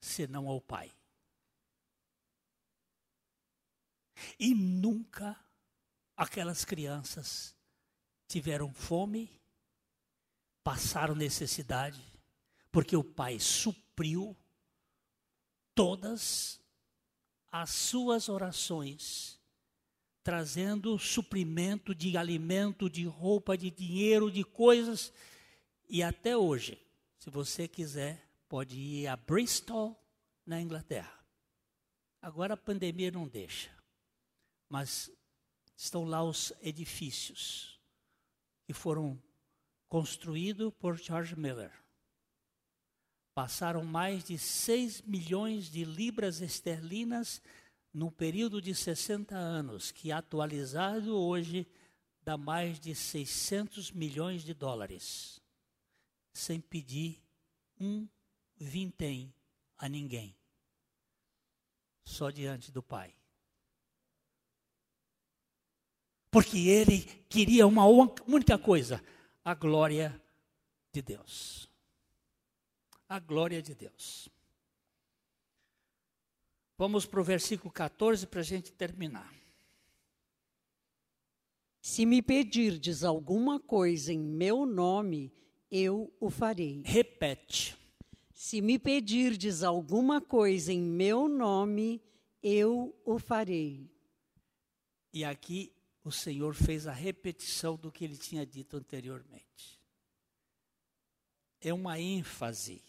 senão 0.00 0.48
ao 0.48 0.62
Pai. 0.62 0.90
E 4.38 4.54
nunca 4.54 5.38
aquelas 6.16 6.64
crianças 6.64 7.54
tiveram 8.26 8.72
fome, 8.72 9.30
passaram 10.62 11.14
necessidade, 11.14 12.02
porque 12.70 12.96
o 12.96 13.04
Pai 13.04 13.38
supriu 13.38 14.36
todas 15.74 16.60
as 17.50 17.70
suas 17.70 18.28
orações, 18.28 19.38
trazendo 20.22 20.98
suprimento 20.98 21.94
de 21.94 22.16
alimento, 22.16 22.88
de 22.88 23.04
roupa, 23.04 23.56
de 23.56 23.70
dinheiro, 23.70 24.30
de 24.30 24.42
coisas. 24.42 25.12
E 25.88 26.02
até 26.02 26.36
hoje, 26.36 26.80
se 27.18 27.30
você 27.30 27.68
quiser, 27.68 28.26
pode 28.48 28.76
ir 28.76 29.06
a 29.06 29.16
Bristol, 29.16 30.00
na 30.46 30.60
Inglaterra. 30.60 31.12
Agora 32.20 32.54
a 32.54 32.56
pandemia 32.56 33.10
não 33.10 33.26
deixa, 33.26 33.70
mas 34.68 35.10
estão 35.76 36.04
lá 36.04 36.22
os 36.22 36.52
edifícios 36.60 37.78
que 38.64 38.72
foram 38.72 39.20
construídos 39.88 40.72
por 40.74 40.96
George 40.96 41.36
Miller. 41.36 41.72
Passaram 43.34 43.84
mais 43.84 44.24
de 44.24 44.38
6 44.38 45.02
milhões 45.02 45.70
de 45.70 45.84
libras 45.84 46.40
esterlinas 46.40 47.42
num 47.92 48.10
período 48.10 48.60
de 48.60 48.74
60 48.74 49.36
anos, 49.36 49.90
que 49.92 50.10
atualizado 50.10 51.16
hoje 51.16 51.66
dá 52.22 52.36
mais 52.36 52.80
de 52.80 52.94
600 52.94 53.92
milhões 53.92 54.42
de 54.42 54.54
dólares, 54.54 55.40
sem 56.32 56.60
pedir 56.60 57.22
um 57.78 58.08
vintém 58.56 59.34
a 59.76 59.88
ninguém, 59.88 60.34
só 62.04 62.30
diante 62.30 62.72
do 62.72 62.82
Pai 62.82 63.14
porque 66.34 66.68
ele 66.68 67.02
queria 67.28 67.64
uma 67.64 67.86
única 67.86 68.58
coisa: 68.58 69.00
a 69.44 69.54
glória 69.54 70.20
de 70.92 71.00
Deus. 71.00 71.70
A 73.08 73.20
glória 73.20 73.62
de 73.62 73.72
Deus. 73.72 74.28
Vamos 76.76 77.06
para 77.06 77.20
o 77.20 77.24
versículo 77.24 77.72
14 77.72 78.26
para 78.26 78.40
a 78.40 78.42
gente 78.42 78.72
terminar. 78.72 79.32
Se 81.80 82.04
me 82.04 82.20
pedirdes 82.20 83.04
alguma 83.04 83.60
coisa 83.60 84.12
em 84.12 84.18
meu 84.18 84.66
nome, 84.66 85.32
eu 85.70 86.12
o 86.18 86.30
farei. 86.30 86.82
Repete. 86.84 87.76
Se 88.32 88.60
me 88.60 88.76
pedirdes 88.76 89.62
alguma 89.62 90.20
coisa 90.20 90.72
em 90.72 90.80
meu 90.80 91.28
nome, 91.28 92.02
eu 92.42 92.92
o 93.04 93.20
farei. 93.20 93.88
E 95.12 95.24
aqui 95.24 95.73
o 96.04 96.12
Senhor 96.12 96.54
fez 96.54 96.86
a 96.86 96.92
repetição 96.92 97.76
do 97.76 97.90
que 97.90 98.04
ele 98.04 98.18
tinha 98.18 98.44
dito 98.44 98.76
anteriormente. 98.76 99.80
É 101.60 101.72
uma 101.72 101.98
ênfase. 101.98 102.84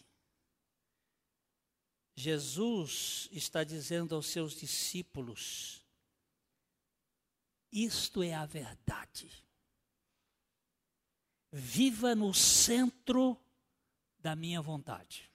Jesus 2.14 3.28
está 3.32 3.64
dizendo 3.64 4.14
aos 4.14 4.26
seus 4.26 4.54
discípulos: 4.54 5.82
isto 7.72 8.22
é 8.22 8.34
a 8.34 8.44
verdade. 8.44 9.30
Viva 11.50 12.14
no 12.14 12.34
centro 12.34 13.40
da 14.18 14.36
minha 14.36 14.60
vontade. 14.60 15.32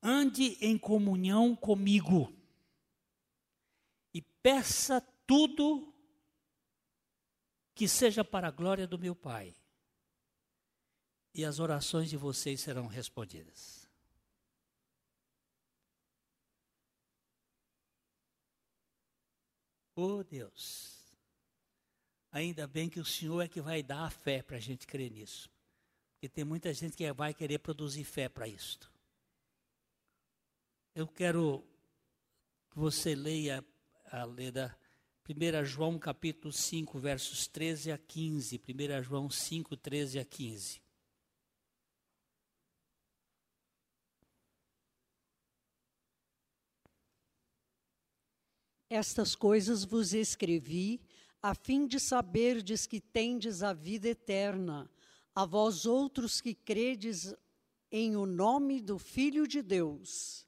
Ande 0.00 0.56
em 0.60 0.78
comunhão 0.78 1.56
comigo 1.56 2.32
e 4.14 4.22
peça 4.22 5.04
tudo 5.26 5.92
que 7.74 7.86
seja 7.86 8.24
para 8.24 8.48
a 8.48 8.50
glória 8.50 8.86
do 8.86 8.98
meu 8.98 9.14
Pai. 9.14 9.54
E 11.34 11.44
as 11.44 11.58
orações 11.58 12.08
de 12.08 12.16
vocês 12.16 12.60
serão 12.60 12.86
respondidas. 12.86 13.86
Oh 19.94 20.22
Deus, 20.22 21.02
ainda 22.30 22.66
bem 22.66 22.88
que 22.88 23.00
o 23.00 23.04
Senhor 23.04 23.40
é 23.42 23.48
que 23.48 23.62
vai 23.62 23.82
dar 23.82 24.04
a 24.04 24.10
fé 24.10 24.42
para 24.42 24.56
a 24.56 24.60
gente 24.60 24.86
crer 24.86 25.10
nisso. 25.10 25.50
Porque 26.12 26.28
tem 26.28 26.44
muita 26.44 26.72
gente 26.72 26.96
que 26.96 27.12
vai 27.12 27.34
querer 27.34 27.58
produzir 27.58 28.04
fé 28.04 28.28
para 28.28 28.46
isto. 28.48 28.90
Eu 30.94 31.06
quero 31.06 31.62
que 32.70 32.78
você 32.78 33.14
leia 33.14 33.64
a 34.10 34.24
leda 34.24 34.74
1 35.28 35.64
João 35.64 35.98
capítulo 35.98 36.52
5, 36.52 37.00
versos 37.00 37.48
13 37.48 37.90
a 37.90 37.98
15. 37.98 38.60
1 38.60 39.02
João 39.02 39.28
5, 39.28 39.76
13 39.76 40.20
a 40.20 40.24
15. 40.24 40.80
Estas 48.88 49.34
coisas 49.34 49.84
vos 49.84 50.14
escrevi, 50.14 51.00
a 51.42 51.56
fim 51.56 51.88
de 51.88 51.98
saberdes 51.98 52.86
que 52.86 53.00
tendes 53.00 53.64
a 53.64 53.72
vida 53.72 54.08
eterna, 54.08 54.88
a 55.34 55.44
vós 55.44 55.86
outros 55.86 56.40
que 56.40 56.54
credes 56.54 57.34
em 57.90 58.14
o 58.14 58.26
nome 58.26 58.80
do 58.80 58.96
Filho 58.96 59.48
de 59.48 59.60
Deus. 59.60 60.45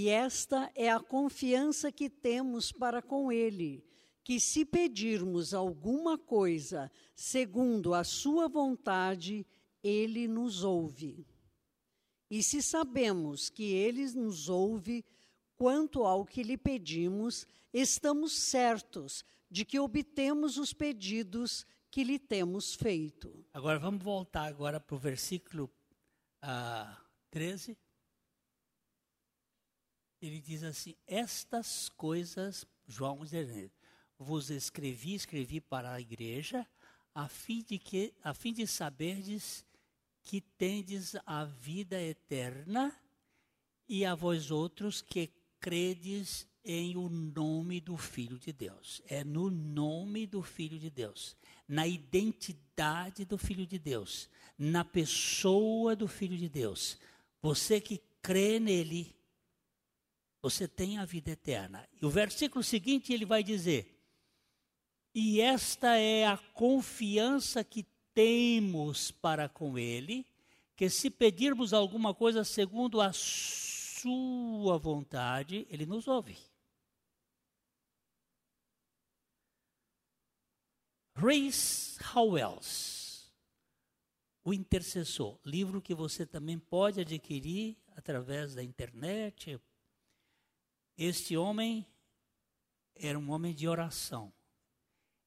E 0.00 0.10
esta 0.10 0.70
é 0.76 0.88
a 0.88 1.00
confiança 1.00 1.90
que 1.90 2.08
temos 2.08 2.70
para 2.70 3.02
com 3.02 3.32
Ele, 3.32 3.84
que 4.22 4.38
se 4.38 4.64
pedirmos 4.64 5.52
alguma 5.52 6.16
coisa 6.16 6.88
segundo 7.16 7.92
a 7.92 8.04
Sua 8.04 8.46
vontade, 8.46 9.44
Ele 9.82 10.28
nos 10.28 10.62
ouve. 10.62 11.26
E 12.30 12.44
se 12.44 12.62
sabemos 12.62 13.50
que 13.50 13.72
Ele 13.72 14.08
nos 14.12 14.48
ouve 14.48 15.04
quanto 15.56 16.04
ao 16.04 16.24
que 16.24 16.44
lhe 16.44 16.56
pedimos, 16.56 17.44
estamos 17.74 18.38
certos 18.38 19.24
de 19.50 19.64
que 19.64 19.80
obtemos 19.80 20.58
os 20.58 20.72
pedidos 20.72 21.66
que 21.90 22.04
lhe 22.04 22.20
temos 22.20 22.72
feito. 22.72 23.44
Agora 23.52 23.80
vamos 23.80 24.04
voltar 24.04 24.44
agora 24.44 24.78
para 24.78 24.94
o 24.94 24.98
versículo 24.98 25.64
uh, 25.64 25.68
ah, 26.42 27.02
13 27.32 27.76
ele 30.20 30.40
diz 30.40 30.62
assim: 30.62 30.94
Estas 31.06 31.88
coisas, 31.90 32.66
João 32.86 33.24
dizendo, 33.24 33.70
vos 34.18 34.50
escrevi, 34.50 35.14
escrevi 35.14 35.60
para 35.60 35.92
a 35.92 36.00
igreja, 36.00 36.66
a 37.14 37.28
fim 37.28 37.62
de 37.62 37.78
que, 37.78 38.14
a 38.22 38.34
fim 38.34 38.52
de 38.52 38.66
saberdes 38.66 39.64
que 40.22 40.40
tendes 40.40 41.16
a 41.24 41.44
vida 41.44 42.00
eterna 42.00 42.94
e 43.88 44.04
a 44.04 44.14
vós 44.14 44.50
outros 44.50 45.00
que 45.00 45.30
credes 45.58 46.46
em 46.64 46.96
o 46.96 47.08
nome 47.08 47.80
do 47.80 47.96
Filho 47.96 48.38
de 48.38 48.52
Deus. 48.52 49.00
É 49.06 49.24
no 49.24 49.50
nome 49.50 50.26
do 50.26 50.42
Filho 50.42 50.78
de 50.78 50.90
Deus, 50.90 51.34
na 51.66 51.86
identidade 51.86 53.24
do 53.24 53.38
Filho 53.38 53.66
de 53.66 53.78
Deus, 53.78 54.28
na 54.58 54.84
pessoa 54.84 55.96
do 55.96 56.06
Filho 56.06 56.36
de 56.36 56.48
Deus. 56.48 56.98
Você 57.40 57.80
que 57.80 58.02
crê 58.20 58.60
nele, 58.60 59.16
você 60.40 60.68
tem 60.68 60.98
a 60.98 61.04
vida 61.04 61.30
eterna. 61.30 61.88
E 62.00 62.06
o 62.06 62.10
versículo 62.10 62.62
seguinte 62.62 63.12
ele 63.12 63.24
vai 63.24 63.42
dizer: 63.42 64.00
E 65.14 65.40
esta 65.40 65.96
é 65.96 66.26
a 66.26 66.36
confiança 66.36 67.64
que 67.64 67.86
temos 68.14 69.10
para 69.10 69.48
com 69.48 69.78
Ele, 69.78 70.26
que 70.76 70.88
se 70.88 71.10
pedirmos 71.10 71.72
alguma 71.72 72.14
coisa 72.14 72.44
segundo 72.44 73.00
a 73.00 73.12
Sua 73.12 74.78
vontade, 74.78 75.66
Ele 75.70 75.86
nos 75.86 76.06
ouve. 76.08 76.36
Reese 81.14 81.98
Howells, 82.14 83.32
O 84.44 84.54
Intercessor, 84.54 85.36
livro 85.44 85.82
que 85.82 85.92
você 85.92 86.24
também 86.24 86.58
pode 86.58 87.00
adquirir 87.00 87.76
através 87.96 88.54
da 88.54 88.62
internet, 88.62 89.60
este 90.98 91.36
homem 91.36 91.86
era 92.94 93.18
um 93.18 93.30
homem 93.30 93.54
de 93.54 93.68
oração. 93.68 94.32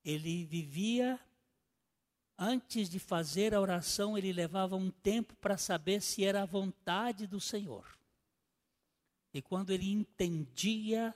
Ele 0.03 0.43
vivia, 0.45 1.19
antes 2.37 2.89
de 2.89 2.99
fazer 2.99 3.55
a 3.55 3.61
oração, 3.61 4.17
ele 4.17 4.33
levava 4.33 4.75
um 4.75 4.91
tempo 4.91 5.33
para 5.37 5.57
saber 5.57 6.01
se 6.01 6.25
era 6.25 6.43
a 6.43 6.45
vontade 6.45 7.25
do 7.25 7.39
Senhor. 7.39 7.97
E 9.33 9.41
quando 9.41 9.71
ele 9.71 9.89
entendia 9.89 11.15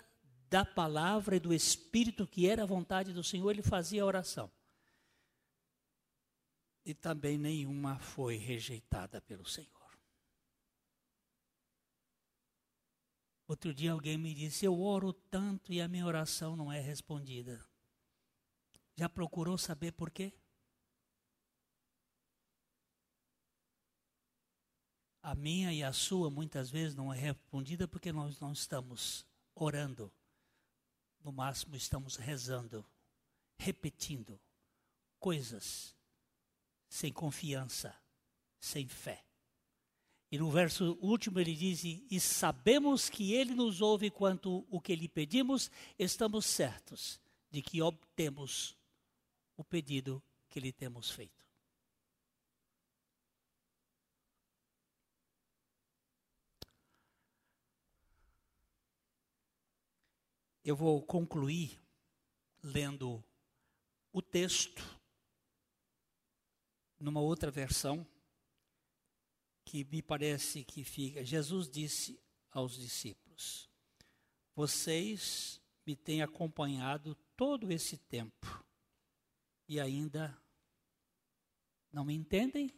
da 0.49 0.64
palavra 0.64 1.36
e 1.36 1.39
do 1.39 1.53
Espírito 1.53 2.26
que 2.26 2.47
era 2.47 2.64
a 2.64 2.68
vontade 2.68 3.12
do 3.12 3.24
Senhor, 3.24 3.51
ele 3.51 3.62
fazia 3.62 4.03
a 4.03 4.06
oração. 4.06 4.49
e 6.86 6.93
também 6.93 7.36
nenhuma 7.36 7.97
foi 7.97 8.38
rejeitada 8.38 9.20
pelo 9.20 9.43
Senhor. 9.43 9.74
Outro 13.47 13.73
dia 13.73 13.91
alguém 13.91 14.17
me 14.17 14.33
disse: 14.33 14.65
Eu 14.65 14.79
oro 14.79 15.13
tanto 15.13 15.71
e 15.71 15.79
a 15.79 15.87
minha 15.87 16.05
oração 16.05 16.55
não 16.55 16.71
é 16.71 16.79
respondida. 16.79 17.63
Já 18.95 19.07
procurou 19.07 19.57
saber 19.57 19.91
por 19.91 20.09
quê? 20.09 20.33
A 25.21 25.33
minha 25.33 25.73
e 25.73 25.83
a 25.83 25.91
sua 25.91 26.29
muitas 26.29 26.69
vezes 26.69 26.95
não 26.95 27.11
é 27.11 27.17
respondida 27.17 27.87
porque 27.87 28.11
nós 28.11 28.39
não 28.39 28.51
estamos 28.51 29.25
orando. 29.55 30.13
No 31.19 31.31
máximo 31.31 31.75
estamos 31.75 32.15
rezando, 32.15 32.85
repetindo 33.57 34.39
coisas 35.19 35.95
sem 36.87 37.11
confiança, 37.11 37.99
sem 38.59 38.87
fé. 38.87 39.24
E 40.32 40.38
no 40.38 40.49
verso 40.49 40.97
último 41.01 41.39
ele 41.39 41.55
diz: 41.55 41.84
E 41.84 42.19
sabemos 42.19 43.09
que 43.09 43.34
ele 43.34 43.53
nos 43.53 43.82
ouve 43.82 44.09
quanto 44.09 44.65
o 44.69 44.82
que 44.82 44.95
lhe 44.95 45.07
pedimos, 45.07 45.69
estamos 45.97 46.45
certos 46.45 47.19
de 47.51 47.61
que 47.61 47.82
obtemos 47.82 48.76
o 49.55 49.63
pedido 49.63 50.21
que 50.49 50.59
lhe 50.59 50.71
temos 50.71 51.09
feito. 51.09 51.45
Eu 60.63 60.76
vou 60.76 61.01
concluir 61.03 61.80
lendo 62.63 63.23
o 64.11 64.19
texto 64.19 64.84
numa 66.99 67.21
outra 67.21 67.51
versão 67.51 68.05
que 69.66 69.84
me 69.84 70.01
parece 70.01 70.63
que 70.63 70.84
fica. 70.84 71.26
Jesus 71.26 71.68
disse 71.68 72.22
aos 72.51 72.78
discípulos: 72.78 73.70
Vocês 74.55 75.59
me 75.86 75.95
têm 75.95 76.22
acompanhado 76.22 77.16
todo 77.36 77.72
esse 77.72 77.97
tempo 77.97 78.63
e 79.68 79.80
ainda 79.80 80.39
não 81.91 82.05
me 82.05 82.13
entendem? 82.13 82.72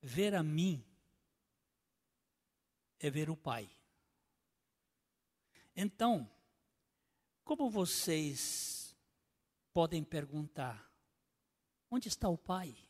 Ver 0.00 0.34
a 0.34 0.42
mim 0.42 0.82
é 2.98 3.10
ver 3.10 3.28
o 3.28 3.36
Pai. 3.36 3.70
Então, 5.76 6.30
como 7.44 7.68
vocês 7.68 8.96
podem 9.72 10.04
perguntar: 10.04 10.90
onde 11.90 12.08
está 12.08 12.28
o 12.28 12.38
Pai? 12.38 12.89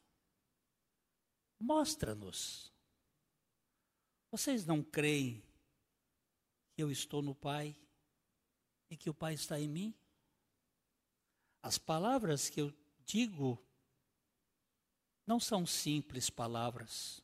Mostra-nos. 1.61 2.73
Vocês 4.31 4.65
não 4.65 4.83
creem 4.83 5.43
que 6.73 6.83
eu 6.83 6.91
estou 6.91 7.21
no 7.21 7.35
Pai 7.35 7.77
e 8.89 8.97
que 8.97 9.11
o 9.11 9.15
Pai 9.15 9.35
está 9.35 9.61
em 9.61 9.69
mim? 9.69 9.95
As 11.63 11.77
palavras 11.77 12.49
que 12.49 12.61
eu 12.61 12.73
digo 13.05 13.63
não 15.27 15.39
são 15.39 15.67
simples 15.67 16.31
palavras. 16.31 17.23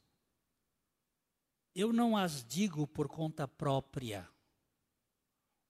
Eu 1.75 1.93
não 1.93 2.17
as 2.17 2.45
digo 2.45 2.87
por 2.87 3.09
conta 3.09 3.49
própria 3.49 4.31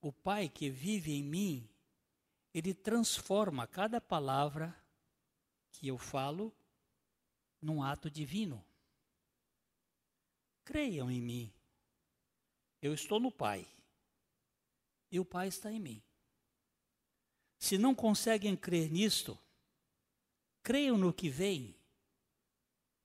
o 0.07 0.13
Pai 0.13 0.49
que 0.49 0.71
vive 0.71 1.13
em 1.13 1.23
mim, 1.25 1.69
ele 2.55 2.73
transforma 2.73 3.67
cada 3.67 4.01
palavra 4.01 4.73
que 5.73 5.89
eu 5.89 5.99
falo 5.99 6.55
num 7.61 7.83
ato 7.83 8.11
divino. 8.11 8.65
Creiam 10.65 11.11
em 11.11 11.21
mim. 11.21 11.53
Eu 12.81 12.93
estou 12.93 13.19
no 13.19 13.31
Pai. 13.31 13.67
E 15.11 15.19
o 15.21 15.25
Pai 15.25 15.49
está 15.49 15.71
em 15.71 15.81
mim. 15.81 16.03
Se 17.59 17.79
não 17.79 17.95
conseguem 17.95 18.57
crer 18.57 18.91
nisto, 18.91 19.39
creiam 20.63 20.99
no 20.99 21.13
que 21.13 21.29
vem, 21.29 21.75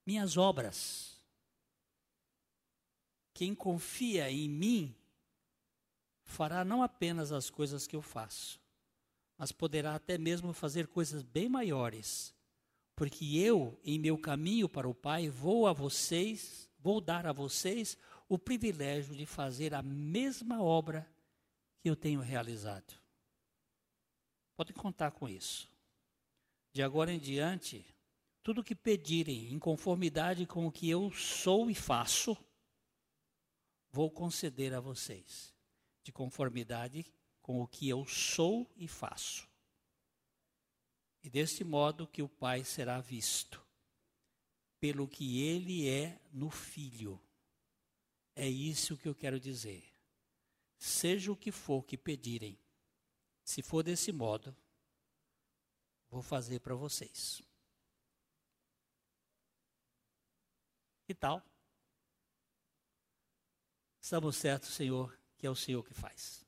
minhas 0.05 0.35
obras. 0.37 1.19
Quem 3.33 3.55
confia 3.55 4.29
em 4.29 4.49
mim 4.49 4.95
fará 6.23 6.63
não 6.63 6.83
apenas 6.83 7.31
as 7.31 7.49
coisas 7.49 7.87
que 7.87 7.95
eu 7.95 8.01
faço, 8.01 8.59
mas 9.37 9.51
poderá 9.51 9.95
até 9.95 10.17
mesmo 10.17 10.53
fazer 10.53 10.87
coisas 10.87 11.23
bem 11.23 11.49
maiores, 11.49 12.33
porque 13.01 13.35
eu, 13.35 13.81
em 13.83 13.97
meu 13.97 14.15
caminho 14.15 14.69
para 14.69 14.87
o 14.87 14.93
Pai, 14.93 15.27
vou 15.27 15.65
a 15.65 15.73
vocês, 15.73 16.69
vou 16.77 17.01
dar 17.01 17.25
a 17.25 17.33
vocês 17.33 17.97
o 18.29 18.37
privilégio 18.37 19.15
de 19.15 19.25
fazer 19.25 19.73
a 19.73 19.81
mesma 19.81 20.61
obra 20.61 21.11
que 21.79 21.89
eu 21.89 21.95
tenho 21.95 22.19
realizado. 22.19 22.93
Podem 24.55 24.75
contar 24.75 25.09
com 25.09 25.27
isso. 25.27 25.67
De 26.71 26.83
agora 26.83 27.11
em 27.11 27.17
diante, 27.17 27.83
tudo 28.43 28.63
que 28.63 28.75
pedirem 28.75 29.51
em 29.51 29.57
conformidade 29.57 30.45
com 30.45 30.67
o 30.67 30.71
que 30.71 30.87
eu 30.87 31.11
sou 31.11 31.71
e 31.71 31.73
faço, 31.73 32.37
vou 33.89 34.11
conceder 34.11 34.75
a 34.75 34.79
vocês 34.79 35.51
de 36.03 36.11
conformidade 36.11 37.11
com 37.41 37.63
o 37.63 37.67
que 37.67 37.89
eu 37.89 38.05
sou 38.05 38.71
e 38.77 38.87
faço. 38.87 39.50
E 41.23 41.29
deste 41.29 41.63
modo 41.63 42.07
que 42.07 42.21
o 42.21 42.29
Pai 42.29 42.63
será 42.63 42.99
visto, 42.99 43.63
pelo 44.79 45.07
que 45.07 45.41
ele 45.41 45.87
é 45.87 46.19
no 46.31 46.49
Filho. 46.49 47.21
É 48.35 48.47
isso 48.47 48.97
que 48.97 49.07
eu 49.07 49.13
quero 49.13 49.39
dizer. 49.39 49.83
Seja 50.77 51.31
o 51.31 51.37
que 51.37 51.51
for 51.51 51.83
que 51.83 51.97
pedirem, 51.97 52.57
se 53.43 53.61
for 53.61 53.83
desse 53.83 54.11
modo, 54.11 54.55
vou 56.09 56.21
fazer 56.21 56.59
para 56.59 56.73
vocês. 56.73 57.41
Que 61.05 61.13
tal? 61.13 61.43
Estamos 63.99 64.37
certos, 64.37 64.69
Senhor, 64.69 65.15
que 65.37 65.45
é 65.45 65.49
o 65.49 65.55
Senhor 65.55 65.83
que 65.83 65.93
faz. 65.93 66.45